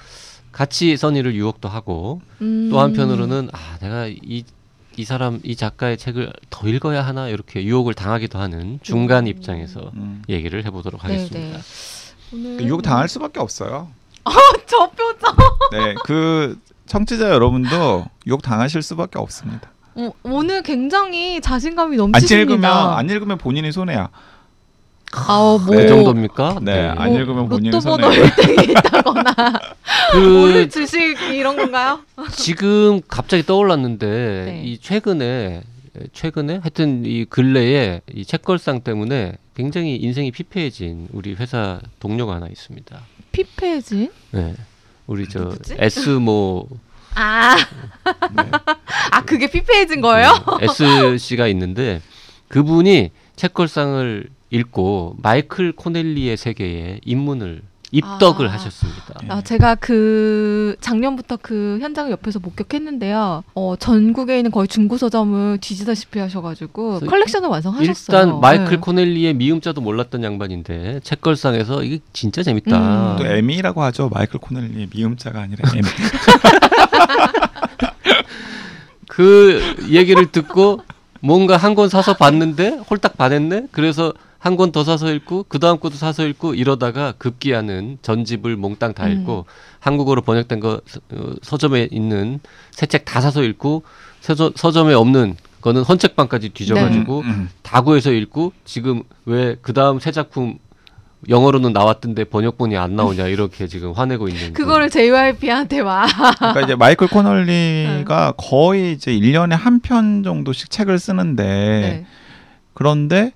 [0.52, 2.68] 같이 써니를 유혹도 하고 음.
[2.70, 4.44] 또 한편으로는 아 내가 이이
[5.04, 9.28] 사람 이 작가의 책을 더 읽어야 하나 이렇게 유혹을 당하기도 하는 중간 음.
[9.28, 10.22] 입장에서 음.
[10.28, 11.02] 얘기를 해보도록.
[11.02, 11.58] 하겠습니다.
[12.32, 13.88] 오늘 유혹 당할 수밖에 없어요.
[14.66, 15.34] 저 표정.
[15.72, 19.70] 네, 그 청취자 여러분도 유혹 당하실 수밖에 없습니다.
[19.96, 22.40] 어, 오늘 굉장히 자신감이 안 넘치십니다.
[22.42, 24.08] 읽으면 안 읽으면 본인이 손해야.
[25.16, 25.86] 아, 뭐그 네.
[25.86, 26.58] 정도입니까?
[26.62, 28.26] 네, 안 뭐 읽으면 본인이 로또 번호 손해예요.
[28.26, 29.34] 1등이 있다거나
[30.12, 30.98] 그 오늘 주식
[31.32, 32.00] 이런 건가요?
[32.32, 34.62] 지금 갑자기 떠올랐는데 네.
[34.64, 35.62] 이 최근에
[36.12, 43.00] 최근에 하여튼 이 근래에 이 책걸상 때문에 굉장히 인생이 피폐해진 우리 회사 동료가 하나 있습니다.
[43.30, 44.10] 피폐진?
[44.32, 44.54] 네.
[45.06, 45.76] 우리 저 누구지?
[45.78, 46.68] S모
[47.16, 48.50] 아, 네.
[49.12, 50.32] 아 그게 피폐해진 거예요?
[50.60, 52.00] S 씨가 있는데
[52.48, 57.62] 그분이 책걸상을 읽고 마이클 코넬리의 세계에 입문을
[57.94, 58.52] 입덕을 아.
[58.54, 59.14] 하셨습니다.
[59.22, 59.28] 네.
[59.30, 63.44] 아, 제가 그 작년부터 그 현장을 옆에서 목격했는데요.
[63.54, 68.18] 어, 전국에 있는 거의 중고 서점을 뒤지다시피 하셔가지고 컬렉션을 완성하셨어요.
[68.18, 68.76] 일단 마이클 네.
[68.78, 72.76] 코넬리의 미음자도 몰랐던 양반인데 책걸상에서 이게 진짜 재밌다.
[73.12, 73.16] 음.
[73.18, 74.08] 또 M이라고 하죠.
[74.12, 75.84] 마이클 코넬리 미음자가 아니라 M.
[79.08, 80.80] 그 얘기를 듣고
[81.20, 83.68] 뭔가 한 권 사서 봤는데 홀딱 반했네.
[83.72, 84.12] 그래서
[84.44, 89.06] 한 권 더 사서 읽고 그 다음 것도 사서 읽고 이러다가 급기야는 전집을 몽땅 다
[89.06, 89.12] 음.
[89.12, 89.46] 읽고
[89.80, 93.84] 한국어로 번역된 거 서- 어, 서점에 있는 새 책 다 사서 읽고
[94.20, 97.48] 서점, 서점에 없는 거는 헌책방까지 뒤져가지고 음, 음.
[97.62, 100.58] 다 구해서 읽고 지금 왜 그 다음 새 작품
[101.26, 106.06] 영어로는 나왔던데 번역본이 안 나오냐 이렇게 지금 화내고 있는 그거를 JYP한테 와.
[106.38, 108.32] 그러니까 이제 마이클 코넬리가 네.
[108.36, 112.06] 거의 이제 1년에 한 편 정도씩 책을 쓰는데 네.
[112.74, 113.32] 그런데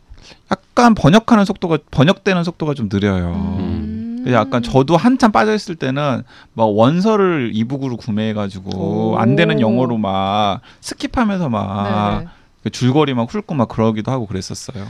[0.50, 3.56] 약간 번역하는 속도가 번역되는 속도가 좀 느려요.
[3.58, 4.20] 음.
[4.22, 6.22] 그래서 약간 저도 한참 빠져 있을 때는
[6.54, 9.16] 막 원서를 e-book으로 구매해 가지고 오.
[9.18, 12.28] 안 되는 영어로 막 skip하면서 막 네.
[12.64, 14.87] 그 줄거리 막 훑고 막 그러기도 하고 그랬었어요.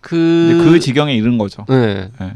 [0.00, 1.64] 그, 그 지경에 이른 거죠.
[1.68, 2.10] 네.
[2.18, 2.34] 네.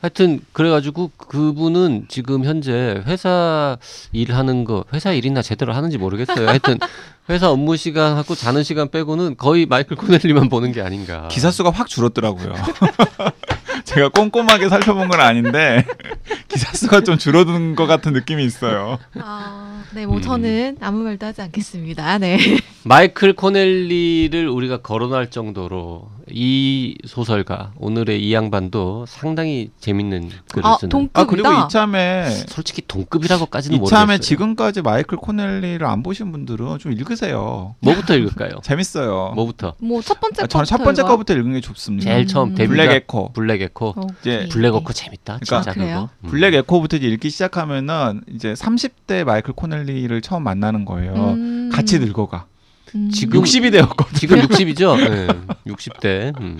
[0.00, 3.76] 하여튼 그래가지고 그분은 지금 현재 회사
[4.12, 6.46] 일하는 거 회사 일이나 제대로 하는지 모르겠어요.
[6.46, 6.78] 하여튼
[7.30, 11.28] 회사 업무 시간하고 자는 시간 빼고는 거의 마이클 코넬리만 보는 게 아닌가.
[11.30, 12.54] 기사 수가 확 줄었더라고요.
[13.88, 15.84] 제가 꼼꼼하게 살펴본 건 아닌데
[16.48, 18.98] 기사 수가 좀 줄어든 것 같은 느낌이 있어요.
[19.18, 20.22] 아, 네, 뭐 음.
[20.22, 22.18] 저는 아무 말도 하지 않겠습니다.
[22.18, 22.38] 네.
[22.84, 30.90] 마이클 코넬리를 우리가 거론할 정도로 이 소설가 오늘의 이 양반도 상당히 재밌는 글을 아, 쓰는.
[30.90, 31.20] 동급이다.
[31.20, 34.18] 아 그리고 이참에 솔직히 동급이라고까지는 이참에 모르겠어요.
[34.18, 37.74] 지금까지 마이클 코넬리를 안 보신 분들은 좀 읽으세요.
[37.80, 38.60] 뭐부터 읽을까요?
[38.62, 39.32] 재밌어요.
[39.34, 39.74] 뭐부터?
[39.80, 42.10] 뭐 첫 번째 아, 저는 첫 번째 거부터 읽은 게 좋습니다.
[42.10, 42.54] 제일 처음 음.
[42.54, 43.32] 데뷔작 블랙 에코.
[43.32, 43.77] 블랙 에코.
[43.78, 43.94] 읽어.
[44.20, 44.48] 이제.
[44.50, 45.38] 블랙 에코 재밌다.
[45.40, 45.72] 그러니까 진짜?
[45.72, 46.08] 그거.
[46.24, 46.28] 음.
[46.30, 51.14] 블랙 에코부터 이제 읽기 시작하면은 이제 30대 마이클 코넬리를 처음 만나는 거예요.
[51.14, 51.70] 음.
[51.72, 52.46] 같이 늙어가.
[52.94, 53.10] 음.
[53.10, 54.14] 지금- 60이 되었거든.
[54.18, 54.96] 지금 60이죠?
[55.08, 55.26] 네,
[55.66, 56.40] 60대.
[56.40, 56.58] 음.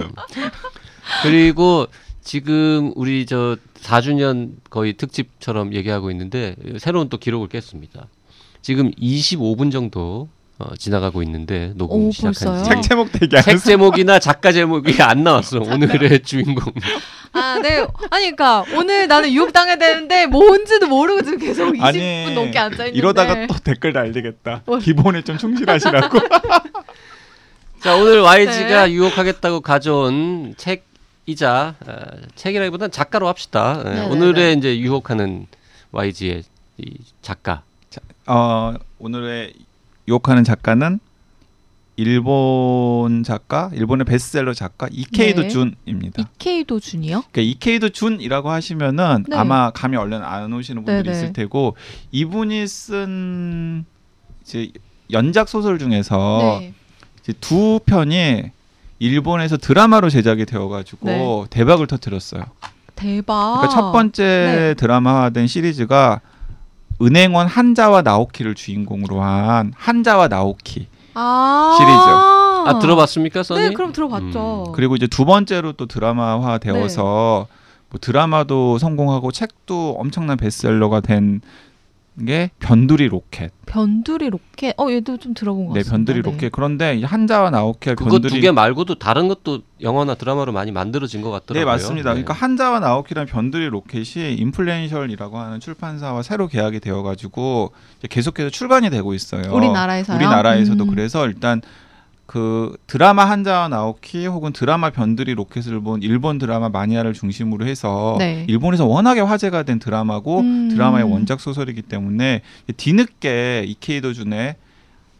[1.23, 1.87] 그리고
[2.23, 8.09] 지금 우리 저 4주년 거의 특집처럼 얘기하고 있는데 새로운 또 기록을 깼습니다.
[8.61, 12.65] 지금 25분 정도 어, 지나가고 있는데 녹음 오, 시작한 벌써요?
[12.65, 12.71] 지.
[12.71, 15.61] 책 제목 되게 안책 제목이나 작가 제목이 안 나왔어.
[15.61, 16.73] 오늘의 주인공.
[17.33, 17.87] 아, 네.
[18.11, 22.87] 아니, 그러니까 오늘 나는 유혹 당해야 되는데 뭔지도 모르고 지금 계속 20분 아니 넘게 앉아
[22.87, 22.99] 있는데.
[22.99, 24.63] 이러다가 또 댓글 달리겠다.
[24.67, 24.81] 뭘.
[24.81, 26.19] 기본에 좀 충실하시라고.
[27.81, 28.93] 자 오늘 YG가 네.
[28.95, 31.95] 유혹하겠다고 가져온 책이자 어,
[32.35, 33.81] 책이라기보다는 작가로 합시다.
[33.87, 34.07] 예, 네네네.
[34.09, 35.47] 오늘의 이제 유혹하는
[35.93, 36.43] YG의
[36.79, 37.63] 이 작가.
[38.27, 39.55] 어, 오늘의
[40.09, 40.99] 유혹하는 작가는
[41.97, 45.49] 일본 작가, 일본의 베스트셀러 작가 이케이도 네.
[45.49, 46.31] 준입니다.
[46.35, 47.25] 이케이도 준이요?
[47.31, 49.37] 그러니까 이케이도 준이라고 하시면은 네.
[49.37, 51.17] 아마 감이 얼른 안 오시는 분들이 네네.
[51.17, 51.77] 있을 테고
[52.13, 53.85] 이분이 쓴
[54.43, 54.71] 이제
[55.11, 56.73] 연작 소설 중에서 네.
[57.21, 58.45] 이제 두 편이
[59.01, 61.47] 일본에서 드라마로 제작이 되어가지고 네.
[61.51, 62.45] 대박을 터뜨렸어요.
[62.95, 63.59] 대박.
[63.59, 64.75] 그러니까 첫 번째 네.
[64.75, 66.21] 드라마화된 시리즈가
[67.01, 71.75] 은행원 한자와 나오키를 주인공으로 한 한자와 나오키 아.
[71.79, 71.99] 시리즈.
[72.69, 73.61] 아 들어봤습니까, 써니?
[73.61, 74.65] 네, 그럼 들어봤죠.
[74.69, 74.73] 음.
[74.73, 77.59] 그리고 이제 두 번째로 또 드라마화 되어서 네.
[77.91, 81.41] 뭐 드라마도 성공하고 책도 엄청난 베스트셀러가 된
[82.27, 83.53] 게 변두리 로켓.
[83.67, 84.75] 변두리 로켓.
[84.79, 86.13] 어 얘도 좀 들어본 것 네, 같습니다.
[86.13, 86.53] 변두리 로켓.
[86.53, 87.51] 그런데 이 한자와
[87.97, 91.61] 그거 변두리 두 개 말고도 다른 것도 영화나 드라마로 많이 만들어진 것 같더라고요.
[91.61, 92.11] 네 맞습니다.
[92.15, 92.23] 네.
[92.23, 97.73] 그러니까 한자와 나오키라는 변두리 로켓이 인플루엔셜이라고 하는 출판사와 새로 계약이 되어가지고
[98.09, 99.53] 계속해서 출간이 되고 있어요.
[99.55, 100.17] 우리나라에서요?
[100.17, 100.91] 우리나라에서도 음.
[100.91, 101.61] 그래서 일단
[102.29, 108.45] 그 드라마 한자와 나오키 혹은 드라마 변두리 로켓을 본 일본 드라마 마니아를 중심으로 해서 네.
[108.49, 110.69] 일본에서 워낙에 화제가 된 드라마고 음.
[110.69, 112.43] 드라마의 원작 소설이기 때문에
[112.77, 114.57] 뒤늦게 이케이도 준의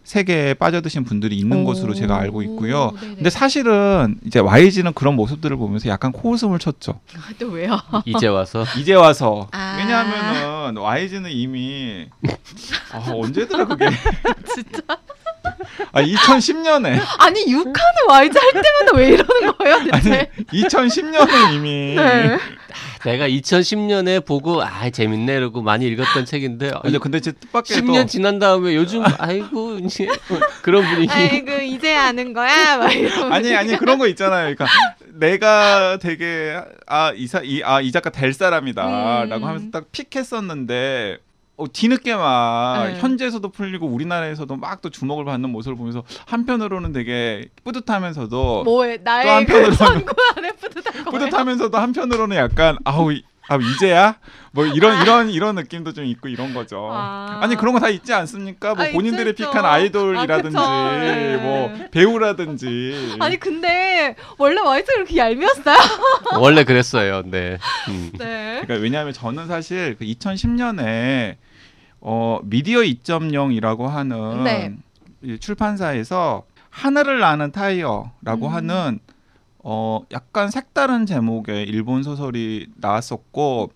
[0.05, 1.65] 세계에 빠져드신 분들이 있는 오.
[1.65, 2.93] 것으로 제가 알고 있고요.
[3.01, 3.15] 네네.
[3.15, 7.01] 근데 사실은 이제 YG는 그런 모습들을 보면서 약간 코웃음을 쳤죠.
[7.39, 7.81] 또 왜요?
[8.05, 9.77] 이제 와서 이제 와서 아.
[9.79, 12.07] 왜냐하면은 YG는 이미
[12.93, 13.87] 아, 언제더라 그게
[14.55, 14.83] 진짜.
[15.93, 20.31] 아 2010년에 아니 6화는 YG 할 때마다 왜 이러는 거예요, 아니 대체?
[20.53, 22.39] 2010년에 이미 네.
[23.05, 28.09] 내가 2010년에 보고 아 재밌네 이러고 많이 읽었던 책인데 아, 근데 근데 제 뜻밖에도 10년
[28.09, 30.09] 지난 다음에 요즘 아이고 이제
[30.63, 32.81] 그런 분위기 아이고 이제 아는 거야.
[33.31, 34.55] 아니 아니 그런 거 있잖아요.
[34.55, 34.67] 그러니까
[35.15, 39.45] 내가 되게 아 이사 이아 이 작가 될 사람이다라고 음.
[39.45, 41.19] 하면서 딱 픽했었는데
[41.59, 42.95] 어, 뒤늦게 막 네.
[43.01, 49.29] 현지에서도 풀리고 우리나라에서도 막 또 주목을 받는 모습을 보면서 한편으로는 되게 뿌듯하면서도 뭐에 또 나의
[49.29, 51.11] 한편으로는 그 선구 안에 뿌듯한 거예요.
[51.11, 54.17] 뿌듯하면서도 한편으로는 약간 아우 이- 아 이제야
[54.53, 56.91] 뭐 이런 이런 이런 느낌도 좀 있고 이런 거죠.
[56.93, 57.41] 아.
[57.43, 58.75] 아니 그런 거 다 있지 않습니까?
[58.75, 59.65] 뭐 아, 본인들이 있죠, 픽한.
[59.65, 60.99] 아이돌이라든지 아, 그쵸.
[61.01, 61.37] 네.
[61.39, 65.77] 뭐 배우라든지 아니 근데 원래 YG가 그렇게 얄미웠어요?
[66.39, 67.23] 원래 그랬어요.
[67.25, 67.57] 네.
[67.89, 68.11] 음.
[68.19, 68.61] 네.
[68.65, 71.37] 그러니까 왜냐하면 저는 사실 그 2010년에
[72.01, 74.77] 어 미디어 2.0이라고 하는 네.
[75.23, 78.53] 이 출판사에서 하늘을 나는 타이어라고 음.
[78.53, 78.99] 하는
[79.59, 83.73] 어 약간 색다른 제목의 일본 소설이 나왔었고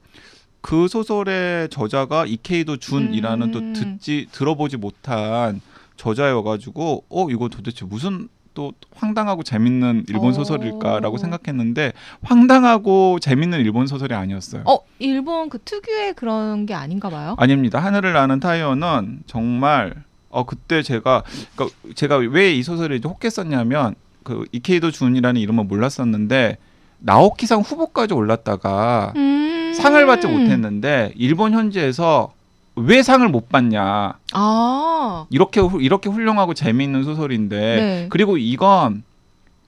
[0.61, 3.73] 그 소설의 저자가 이케이도 준이라는 또 음.
[3.73, 5.61] 듣지 들어보지 못한
[5.97, 10.33] 저자여가지고 어 이거 도대체 무슨 또 황당하고 재밌는 일본 어.
[10.33, 14.63] 소설일까라고 생각했는데 황당하고 재밌는 일본 소설이 아니었어요.
[14.67, 17.35] 어 일본 그 특유의 그런 게 아닌가 봐요.
[17.39, 17.79] 아닙니다.
[17.79, 19.95] 하늘을 나는 타이어는 정말
[20.29, 21.23] 어 그때 제가
[21.55, 26.59] 그러니까 제가 왜 이 소설을 이제 혹했었냐면 그 이케이도 준이라는 이름은 몰랐었는데
[26.99, 29.73] 나오키상 후보까지 올랐다가 음.
[29.75, 32.33] 상을 받지 못했는데 일본 현지에서
[32.75, 35.27] 왜 상을 못 받냐 아.
[35.31, 38.07] 이렇게 후- 이렇게 훌륭하고 재미있는 소설인데 네.
[38.09, 39.03] 그리고 이건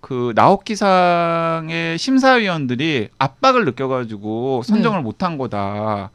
[0.01, 5.03] 그 나오키상의 심사위원들이 압박을 느껴가지고 선정을 네.
[5.03, 6.11] 못한 거다라는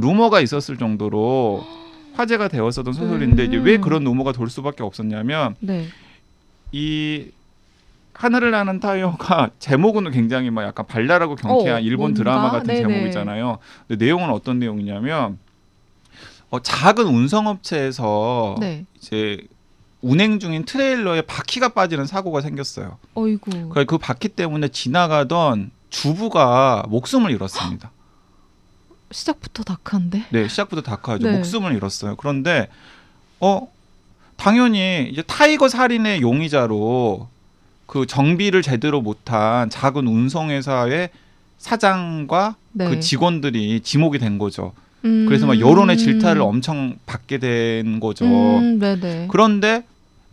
[0.00, 1.64] 루머가 있었을 정도로
[2.14, 3.80] 화제가 되었었던 소설인데 이제 왜 음.
[3.80, 5.86] 그런 루머가 돌 수밖에 없었냐면 네.
[6.72, 7.26] 이
[8.12, 12.18] 하늘을 나는 타이어가 제목은 굉장히 막 약간 발랄하고 경쾌한 어, 일본 뭔가?
[12.18, 12.80] 드라마 같은 네네.
[12.82, 13.58] 제목이잖아요.
[13.88, 15.38] 근데 내용은 어떤 내용이냐면
[16.50, 18.84] 어, 작은 운송업체에서 네.
[18.96, 19.46] 이제
[20.02, 22.98] 운행 중인 트레일러에 바퀴가 빠지는 사고가 생겼어요.
[23.14, 23.50] 어이구.
[23.50, 27.90] 그러니까 그 바퀴 때문에 지나가던 주부가 목숨을 잃었습니다.
[29.12, 30.26] 시작부터 dark한데.
[30.30, 31.26] 네, 시작부터 dark하죠.
[31.26, 31.36] 네.
[31.36, 32.16] 목숨을 잃었어요.
[32.16, 32.68] 그런데
[33.40, 33.68] 어
[34.36, 37.28] 당연히 이제 타이어 살인의 용의자로
[37.86, 41.10] 그 정비를 제대로 못한 작은 운송회사의
[41.58, 42.88] 사장과 네.
[42.88, 44.72] 그 직원들이 지목이 된 거죠.
[45.04, 45.26] 음.
[45.26, 48.24] 그래서 막 여론의 질타를 엄청 받게 된 거죠.
[48.24, 49.28] 음.
[49.30, 49.84] 그런데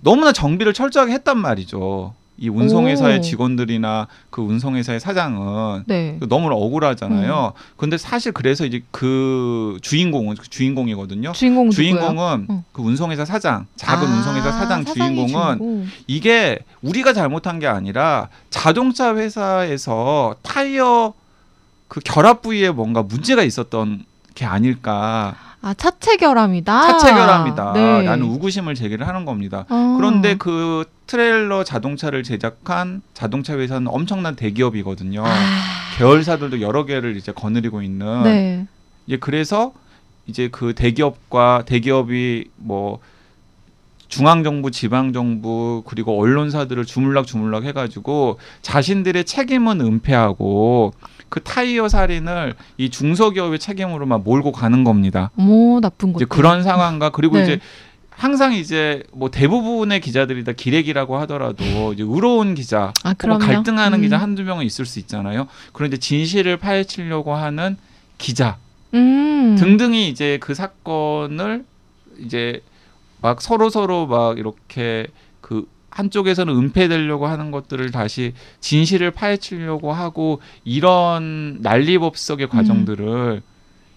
[0.01, 2.13] 너무나 정비를 철저하게 했단 말이죠.
[2.39, 3.21] 이 운송회사의 오.
[3.21, 6.19] 직원들이나 그 운송회사의 사장은 네.
[6.30, 7.53] 너무 억울하잖아요.
[7.56, 7.73] 음.
[7.77, 11.32] 근데 사실 그래서 이제 그 주인공은 그 주인공이거든요.
[11.32, 11.71] 주인공?
[11.71, 12.63] 주인공은 어.
[12.71, 15.88] 그 운송회사 사장, 작은 아, 운송회사 사장 주인공은 주인공.
[16.06, 21.13] 이게 우리가 잘못한 게 아니라 자동차 회사에서 타이어
[21.88, 24.06] 그 결합 부위에 뭔가 문제가 있었던
[24.38, 25.36] 게 아닐까.
[25.63, 26.82] 아 차체 결함이다.
[26.88, 27.73] 차체 결함이다.
[27.73, 28.04] 네.
[28.04, 29.65] 라는 우구심을 제기를 하는 겁니다.
[29.67, 29.95] 어.
[29.97, 35.26] 그런데 그 트레일러 자동차를 제작한 자동차 회사는 엄청난 대기업이거든요.
[35.26, 35.30] 아,
[35.97, 38.23] 계열사들도 여러 개를 이제 거느리고 있는.
[38.23, 38.67] 네.
[39.08, 39.73] 이제 그래서
[40.28, 43.00] 이제 그 대기업과 대기업이 뭐
[44.10, 50.93] 중앙 정부, 지방 정부 그리고 언론사들을 주물럭 주물럭 해가지고 자신들의 책임은 은폐하고
[51.30, 55.32] 그 타이어 살인을 이 중소기업의 책임으로만 몰고 가는 겁니다.
[55.36, 56.20] 뭐 나쁜 것.
[56.20, 57.44] 이제 그런 상황과 그리고 네.
[57.44, 57.60] 이제
[58.10, 63.13] 항상 이제 뭐 대부분의 기자들이 다 기레기라고 하더라도 이제 의로운 기자, 아.
[63.13, 64.02] 갈등하는 음.
[64.02, 65.48] 기자 한두 명은 있을 수 있잖아요.
[65.72, 67.78] 그런데 진실을 파헤치려고 하는
[68.18, 68.58] 기자
[68.96, 69.56] 음.
[69.60, 71.65] 등등이 이제 그 사건을
[72.19, 72.62] 이제
[73.21, 75.08] 막 서로 서로 막 이렇게
[75.42, 75.67] 그
[75.98, 83.41] 한쪽에서는 은폐되려고 하는 것들을 다시 진실을 파헤치려고 하고 이런 난리법석의 과정들을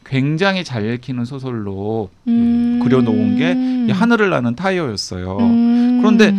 [0.07, 2.81] 굉장히 잘 읽히는 소설로 음.
[2.83, 5.39] 그려놓은 게이 하늘을 나는 타이어였어요.
[5.39, 5.99] 음.
[6.01, 6.35] 그런데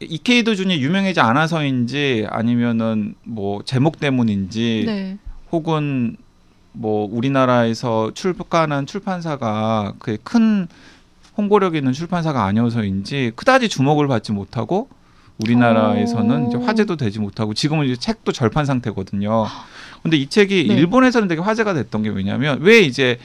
[0.00, 5.18] 이케이도 준이 유명하지 않아서인지 아니면은 뭐 제목 때문인지 네.
[5.52, 6.16] 혹은
[6.72, 10.66] 뭐 우리나라에서 출간한 출판사가 그큰
[11.36, 14.88] 홍보력 있는 출판사가 아니어서인지 그다지 주목을 받지 못하고
[15.38, 16.48] 우리나라에서는 오.
[16.48, 19.46] 이제 화제도 되지 못하고 지금은 이제 책도 절판 상태거든요.
[20.02, 20.74] 근데 이 책이 네.
[20.74, 23.18] 일본에서는 되게 화제가 됐던 게 왜냐면 왜 이제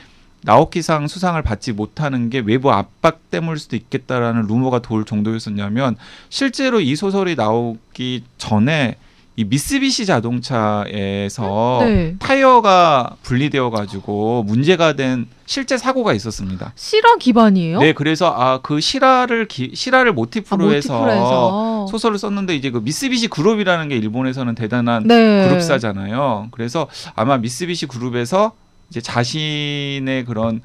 [0.43, 5.95] 나오키상 수상을 받지 못하는 게 외부 압박 때문일 수도 있겠다라는 루머가 돌 정도였었냐면
[6.29, 8.97] 실제로 이 소설이 나오기 전에
[9.37, 12.15] 이 미쓰비시 자동차에서 네.
[12.19, 16.73] 타이어가 분리되어 가지고 문제가 된 실제 사고가 있었습니다.
[16.75, 17.79] 실화 기반이에요?
[17.79, 21.87] 네, 그래서 아 그 실화를 기, 실화를 아, 모티프로 해서 모티프로 해서.
[21.89, 25.47] 소설을 썼는데 이제 그 미쓰비시 그룹이라는 게 일본에서는 대단한 네.
[25.47, 26.49] 그룹사잖아요.
[26.51, 28.51] 그래서 아마 미쓰비시 그룹에서
[28.89, 30.61] 이제 자신의 그런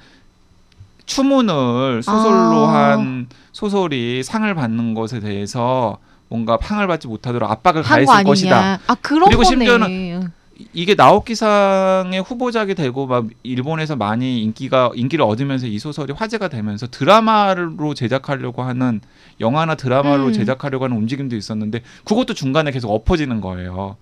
[1.07, 2.75] 추문을 소설로 아.
[2.75, 5.99] 한 소설이 상을 받는 것에 대해서
[6.29, 8.25] 뭔가 상을 받지 못하도록 압박을 가했을.
[8.25, 8.81] 것이다.
[8.87, 9.49] 아 그런 그리고 거네.
[9.49, 10.33] 심지어는
[10.73, 17.95] 이게 나오키상의 후보작이 되고 막 일본에서 많이 인기가 인기를 얻으면서 이 소설이 화제가 되면서 드라마로
[17.95, 19.01] 제작하려고 하는
[19.39, 20.33] 영화나 드라마로 음.
[20.33, 23.97] 제작하려고 하는 움직임도 있었는데 그것도 중간에 계속 엎어지는 거예요.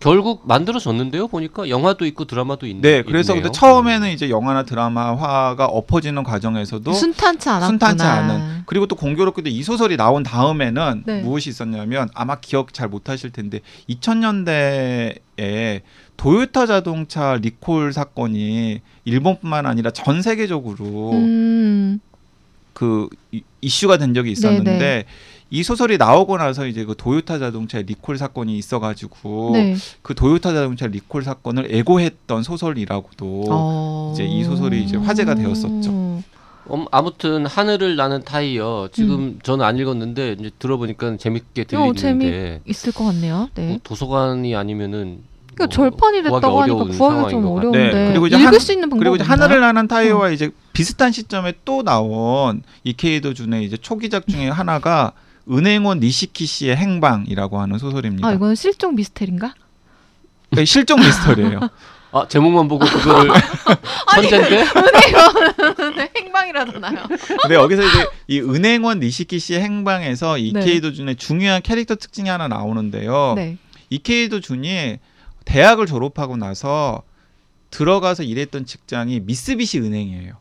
[0.00, 1.26] 결국 만들어졌는데요.
[1.26, 2.82] 보니까 영화도 있고 드라마도 있는.
[2.82, 3.42] 네, 그래서 있네요.
[3.44, 7.66] 근데 처음에는 이제 영화나 드라마화가 엎어지는 과정에서도 순탄치 않았구나.
[7.68, 11.22] 순탄치 않은 그리고 또 공교롭게도 이 소설이 나온 다음에는 네.
[11.22, 13.58] 무엇이 있었냐면 아마 기억 잘 못하실 텐데
[13.90, 15.80] 2000년대에
[16.16, 22.00] 도요타 자동차 리콜 사건이 일본뿐만 아니라 전 세계적으로 음.
[22.72, 25.04] 그 이- 이슈가 된 적이 있었는데 네,
[25.50, 29.76] 이 소설이 나오고 나서 이제 그 도요타 자동차 리콜 사건이 있어가지고 네.
[30.02, 34.10] 그 도요타 자동차 리콜 사건을 예고했던 소설이라고도 어.
[34.14, 35.90] 이제 이 소설이 이제 화제가 되었었죠.
[35.90, 39.38] 음, 아무튼 하늘을 나는 타이어 지금 음.
[39.42, 43.48] 저는 안 읽었는데 이제 들어보니까 재밌게 어, 들리는데 있을 것 같네요.
[43.54, 43.68] 네.
[43.68, 45.20] 뭐 도서관이 아니면은
[45.54, 47.46] 그러니까 뭐 절판이 됐다고 하니까 구하기 좀.
[47.46, 49.24] 어려운데 네, 그리고 이제 읽을 한- 수 있는 방법 그리고 이제?
[49.24, 55.12] 하늘을 나는 타이어와 이제 비슷한 시점에 또 나온 이케이도 준의 이제 초기작 중에 하나가
[55.50, 58.26] 은행원 니시키 씨의 행방이라고 하는 소설입니다.
[58.26, 59.54] 아 이건 실종 미스테리인가?
[60.50, 61.60] 네, 실종 미스터리예요.
[62.10, 63.30] 아 제목만 보고 그거를
[64.14, 64.64] 천재인데
[65.96, 67.06] 네, 행방이라잖아요.
[67.42, 70.40] 근데 여기서 이제 이 은행원 니시키 씨의 행방에서 네.
[70.40, 73.34] 이케이 도 준의 중요한 캐릭터 특징이 하나 나오는데요.
[73.36, 73.58] 네.
[73.90, 74.98] 이케이 도 준이
[75.44, 77.02] 대학을 졸업하고 나서
[77.70, 80.34] 들어가서 일했던 직장이 미쓰비시 은행이에요.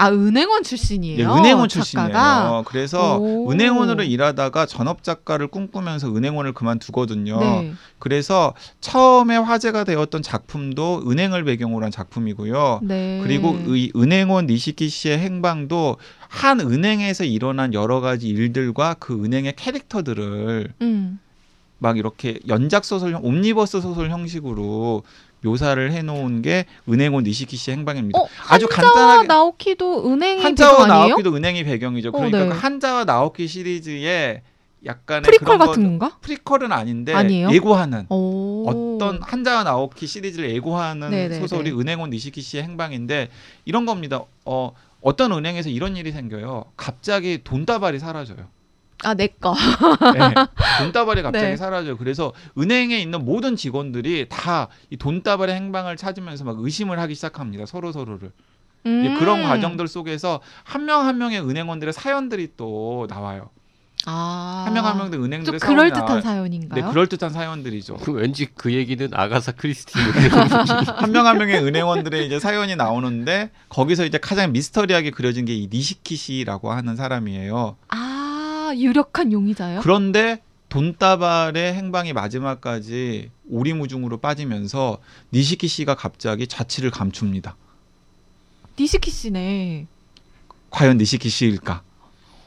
[0.00, 1.16] 아 은행원 출신이에요.
[1.18, 2.08] 네, 은행원 출신이에요.
[2.10, 2.62] 작가가?
[2.64, 3.52] 그래서 오.
[3.52, 7.38] 은행원으로 일하다가 전업 작가를 꿈꾸면서 은행원을 그만두거든요.
[7.38, 7.72] 네.
[7.98, 12.80] 그래서 처음에 화제가 되었던 작품도 은행을 배경으로 한 작품이고요.
[12.82, 13.20] 네.
[13.22, 15.98] 그리고 이 은행원 니시키 씨의 행방도
[16.28, 21.18] 한 은행에서 일어난 여러 가지 일들과 그 은행의 캐릭터들을 음.
[21.78, 25.02] 막 이렇게 연작 소설, 형- 옴니버스 소설 형식으로
[25.42, 28.18] 묘사를 해놓은 게 은행원 니시키 씨의 행방입니다.
[28.18, 30.86] 어, 아주 간단하게 나오키도 은행이 한자와?
[30.86, 32.10] 나오키도 은행이 배경이죠.
[32.10, 32.48] 어, 그러니까 네.
[32.48, 34.42] 그 한자와 나오키 시리즈의
[34.84, 36.18] 약간의 프리퀄 그런 같은 거- 건가?
[36.22, 37.50] prequel은 아닌데 아니에요?
[37.50, 38.64] 예고하는 오.
[38.66, 41.40] 어떤 한자와 나오키 시리즈를 예고하는 네네네.
[41.40, 43.28] 소설이 은행원 니시키 씨의 행방인데
[43.66, 44.22] 이런 겁니다.
[44.46, 44.72] 어,
[45.02, 46.64] 어떤 은행에서 이런 일이 생겨요.
[46.76, 48.48] 갑자기 돈다발이 사라져요.
[49.04, 49.54] 아, 내 거.
[50.14, 50.34] 네.
[50.78, 51.56] 돈다발이 갑자기 네.
[51.56, 51.96] 사라져요.
[51.96, 57.66] 그래서 은행에 있는 모든 직원들이 다 이 돈다발의 행방을 찾으면서 막 의심을 하기 시작합니다.
[57.66, 58.30] 서로 서로를.
[58.84, 59.16] 이제 음.
[59.18, 63.50] 그런 과정들 속에서 한명한 명의 은행원들의 사연들이 또 나와요.
[64.06, 64.62] 아.
[64.66, 66.22] 한 명 한 명의 좀 은행들의 그럴 사연이 듯한.
[66.22, 66.82] 사연인가요?
[66.86, 67.96] 네, 그럴 듯한 사연들이죠.
[67.98, 69.98] 그 왠지 그 얘기는 아가사 크리스티
[70.96, 76.16] 한명 한 명의 은행원들의 이제 사연이 나오는데 거기서 이제 가장 미스터리하게 그려진 게 이 니시키
[76.16, 77.76] 씨라고 하는 사람이에요.
[77.88, 77.96] 아,
[78.76, 79.80] 유력한 용의자요?
[79.82, 84.98] 그런데 돈다발의 행방이 마지막까지 오리무중으로 빠지면서
[85.32, 87.56] 니시키 씨가 갑자기 자취를 감춥니다.
[88.78, 89.86] 니시키 씨네.
[90.70, 91.82] 과연 니시키 씨일까?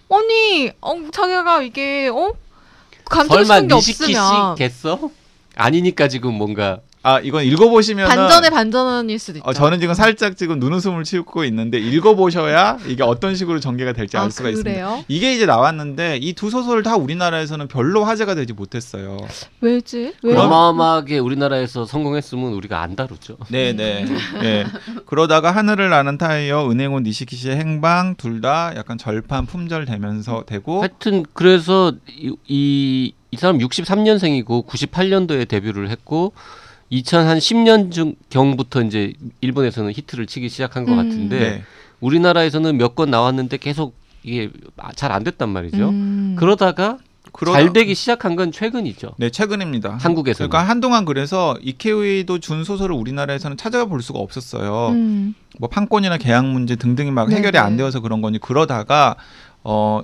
[0.10, 2.34] 아니, 어, 자기가 이게 어?
[3.28, 5.12] 설마 니시키 씨겠어?
[5.56, 9.50] 아니니까 지금 뭔가 아 이건 읽어보시면 반전의 반전일 수도 있죠.
[9.50, 14.28] 어, 저는 지금 살짝 지금 눈웃음을 치고 있는데 읽어보셔야 이게 어떤 식으로 전개가 될지 알
[14.28, 14.72] 아, 수가 있습니다.
[14.72, 15.04] 그래요?
[15.10, 19.18] 이게 이제 나왔는데 이 두 소설 다 우리나라에서는 별로 화제가 되지 못했어요.
[19.62, 20.14] 왜지?
[20.24, 20.40] 왜요?
[20.40, 23.38] 어마어마하게 우리나라에서 성공했으면 우리가 안 다루죠.
[23.50, 24.06] 네네.
[24.42, 24.66] 네.
[25.06, 30.82] 그러다가 하늘을 나는 타이어, 은행원 니시키 씨의 행방 둘 다 약간 절판 품절 되면서 되고
[30.82, 36.34] 하여튼 그래서 이, 이, 이 사람 63년생이고 98년도에 데뷔를 했고
[37.02, 40.98] 2010년 중 경부터 이제 일본에서는 히트를 치기 시작한 것 음.
[40.98, 41.64] 같은데 네.
[42.00, 44.50] 우리나라에서는 몇 건 나왔는데 계속 이게
[44.96, 45.90] 잘 안 됐단 말이죠.
[45.90, 46.36] 음.
[46.38, 46.98] 그러다가
[47.32, 49.16] 그러다- 잘 되기 시작한 건 최근이죠.
[49.18, 49.98] 네, 최근입니다.
[50.00, 50.50] 한국에서는.
[50.50, 54.90] 그러니까 한동안 그래서 이케이도 준 소설을 우리나라에서는 찾아볼 수가 없었어요.
[54.90, 55.34] 음.
[55.60, 57.58] 뭐 판권이나 계약 문제 등등이 막 네, 해결이 네.
[57.58, 59.16] 안 되어서 그런 거니 그러다가
[59.64, 60.02] 어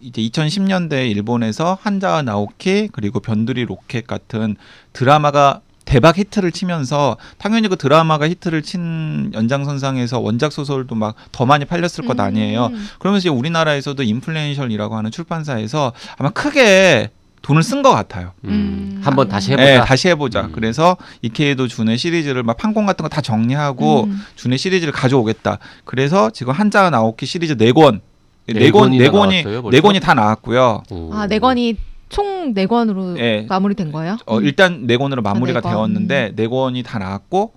[0.00, 4.56] 이제 2010년대 일본에서 한자와 나오키 그리고 변두리 로켓 같은
[4.92, 11.64] 드라마가 대박 히트를 치면서 당연히 그 드라마가 히트를 친 연장선상에서 원작 소설도 막 더 많이
[11.64, 12.66] 팔렸을 것 아니에요.
[12.66, 12.88] 음.
[12.98, 17.10] 그러면서 이제 우리나라에서도 인플루엔셜이라고 하는 출판사에서 아마 크게
[17.42, 18.32] 돈을 쓴 것 같아요.
[18.44, 18.50] 음.
[18.50, 19.00] 음.
[19.04, 19.64] 한번 다시 해보자.
[19.64, 20.40] 네, 다시 해보자.
[20.46, 20.52] 음.
[20.52, 24.22] 그래서 이케이도 준의 시리즈를 막 판권 같은 거 다 정리하고 음.
[24.36, 25.58] 준의 시리즈를 가져오겠다.
[25.84, 28.00] 그래서 지금 한자 나오키 시리즈 네 권,
[28.46, 29.44] 네네 권, 네 권이?
[29.70, 30.82] 네 권이 다 나왔고요.
[30.90, 31.12] 오.
[31.12, 31.76] 아, 네 권이
[32.08, 33.46] 총네 권으로 예.
[33.48, 34.18] 마무리된 거예요?
[34.26, 34.44] 어, 음.
[34.44, 35.72] 일단 네 권으로 마무리가 아, 네 권.
[35.72, 37.52] 되었는데 네 권이 다 나왔고,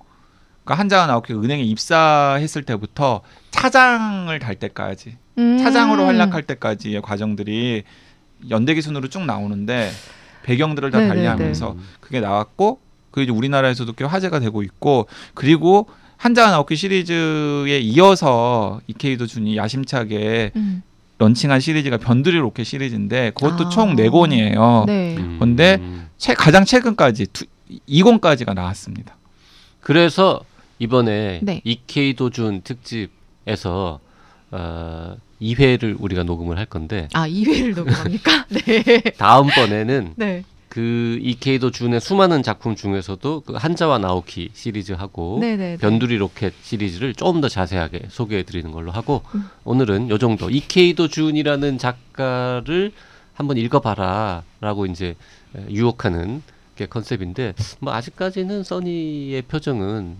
[0.63, 3.21] 그러니까 한자가 나오키 은행에 입사했을 때부터
[3.51, 5.57] 차장을 달 때까지, 음.
[5.59, 7.83] 차장으로 활약할 때까지의 과정들이
[8.49, 9.89] 연대기 순으로 쭉 나오는데
[10.43, 11.87] 배경들을 다 네, 네, 달리하면서 음.
[11.99, 12.79] 그게 나왔고
[13.11, 15.87] 그 이제 우리나라에서도 꽤 화제가 되고 있고 그리고
[16.17, 20.83] 한자가 나오키 시리즈에 이어서 이케이도 준이 야심차게 음.
[21.20, 23.70] 런칭한 시리즈가 변두리 로켓 시리즈인데 그것도 아.
[23.70, 24.84] 총네 권이에요.
[24.88, 25.18] 네.
[25.18, 25.38] 음.
[25.39, 25.82] 근데
[26.18, 27.45] 최, 가장 최근까지 두,
[27.89, 29.15] 2권까지가 나왔습니다.
[29.82, 30.41] 그래서
[30.80, 31.61] 이번에 네.
[31.63, 33.99] 이케이 도준 특집에서
[34.51, 38.45] 어, 2회를 우리가 녹음을 할 건데 아, 2회를 녹음합니까?
[38.49, 38.84] 네.
[39.18, 40.43] 다음번에는 네.
[40.70, 45.78] 그 이케이도 준의 수많은 작품 중에서도 그 한자와 나오키 시리즈하고 네, 네.
[45.78, 49.45] 변두리 로켓 시리즈를 조금 더 자세하게 소개해 드리는 걸로 하고 음.
[49.63, 52.91] 오늘은 요 정도 이케이도 준이라는 작가를
[53.34, 55.15] 한번 읽어봐라라고 이제
[55.55, 56.41] 에, 유혹하는
[56.76, 60.18] 게 컨셉인데 뭐 아직까지는 써니의 표정은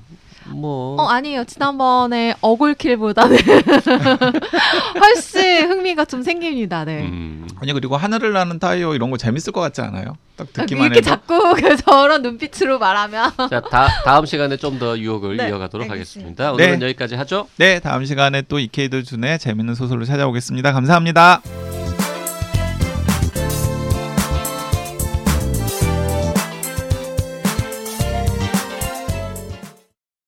[0.50, 1.43] 뭐 어, 아니에요.
[1.45, 3.38] 지난번에 어굴킬보다는
[5.00, 6.86] 훨씬 흥미가 좀 생깁니다.
[6.86, 7.02] 네.
[7.02, 10.16] 음, 아니 그리고 하늘을 나는 타이어 이런 거 재밌을 것 같지 않아요?
[10.36, 14.78] 딱 아, 듣기만 이렇게 해도 자꾸 그 저런 눈빛으로 말하면 자 다, 다음 시간에 좀
[14.78, 16.45] 더 유혹을 네, 이어가도록 알겠습니다.
[16.50, 16.52] 하겠습니다.
[16.54, 16.86] 오늘은 네.
[16.86, 17.48] 여기까지 하죠.
[17.58, 20.72] 네 다음 시간에 또 이케이도 준의 재밌는 소설로 찾아오겠습니다.
[20.72, 21.41] 감사합니다.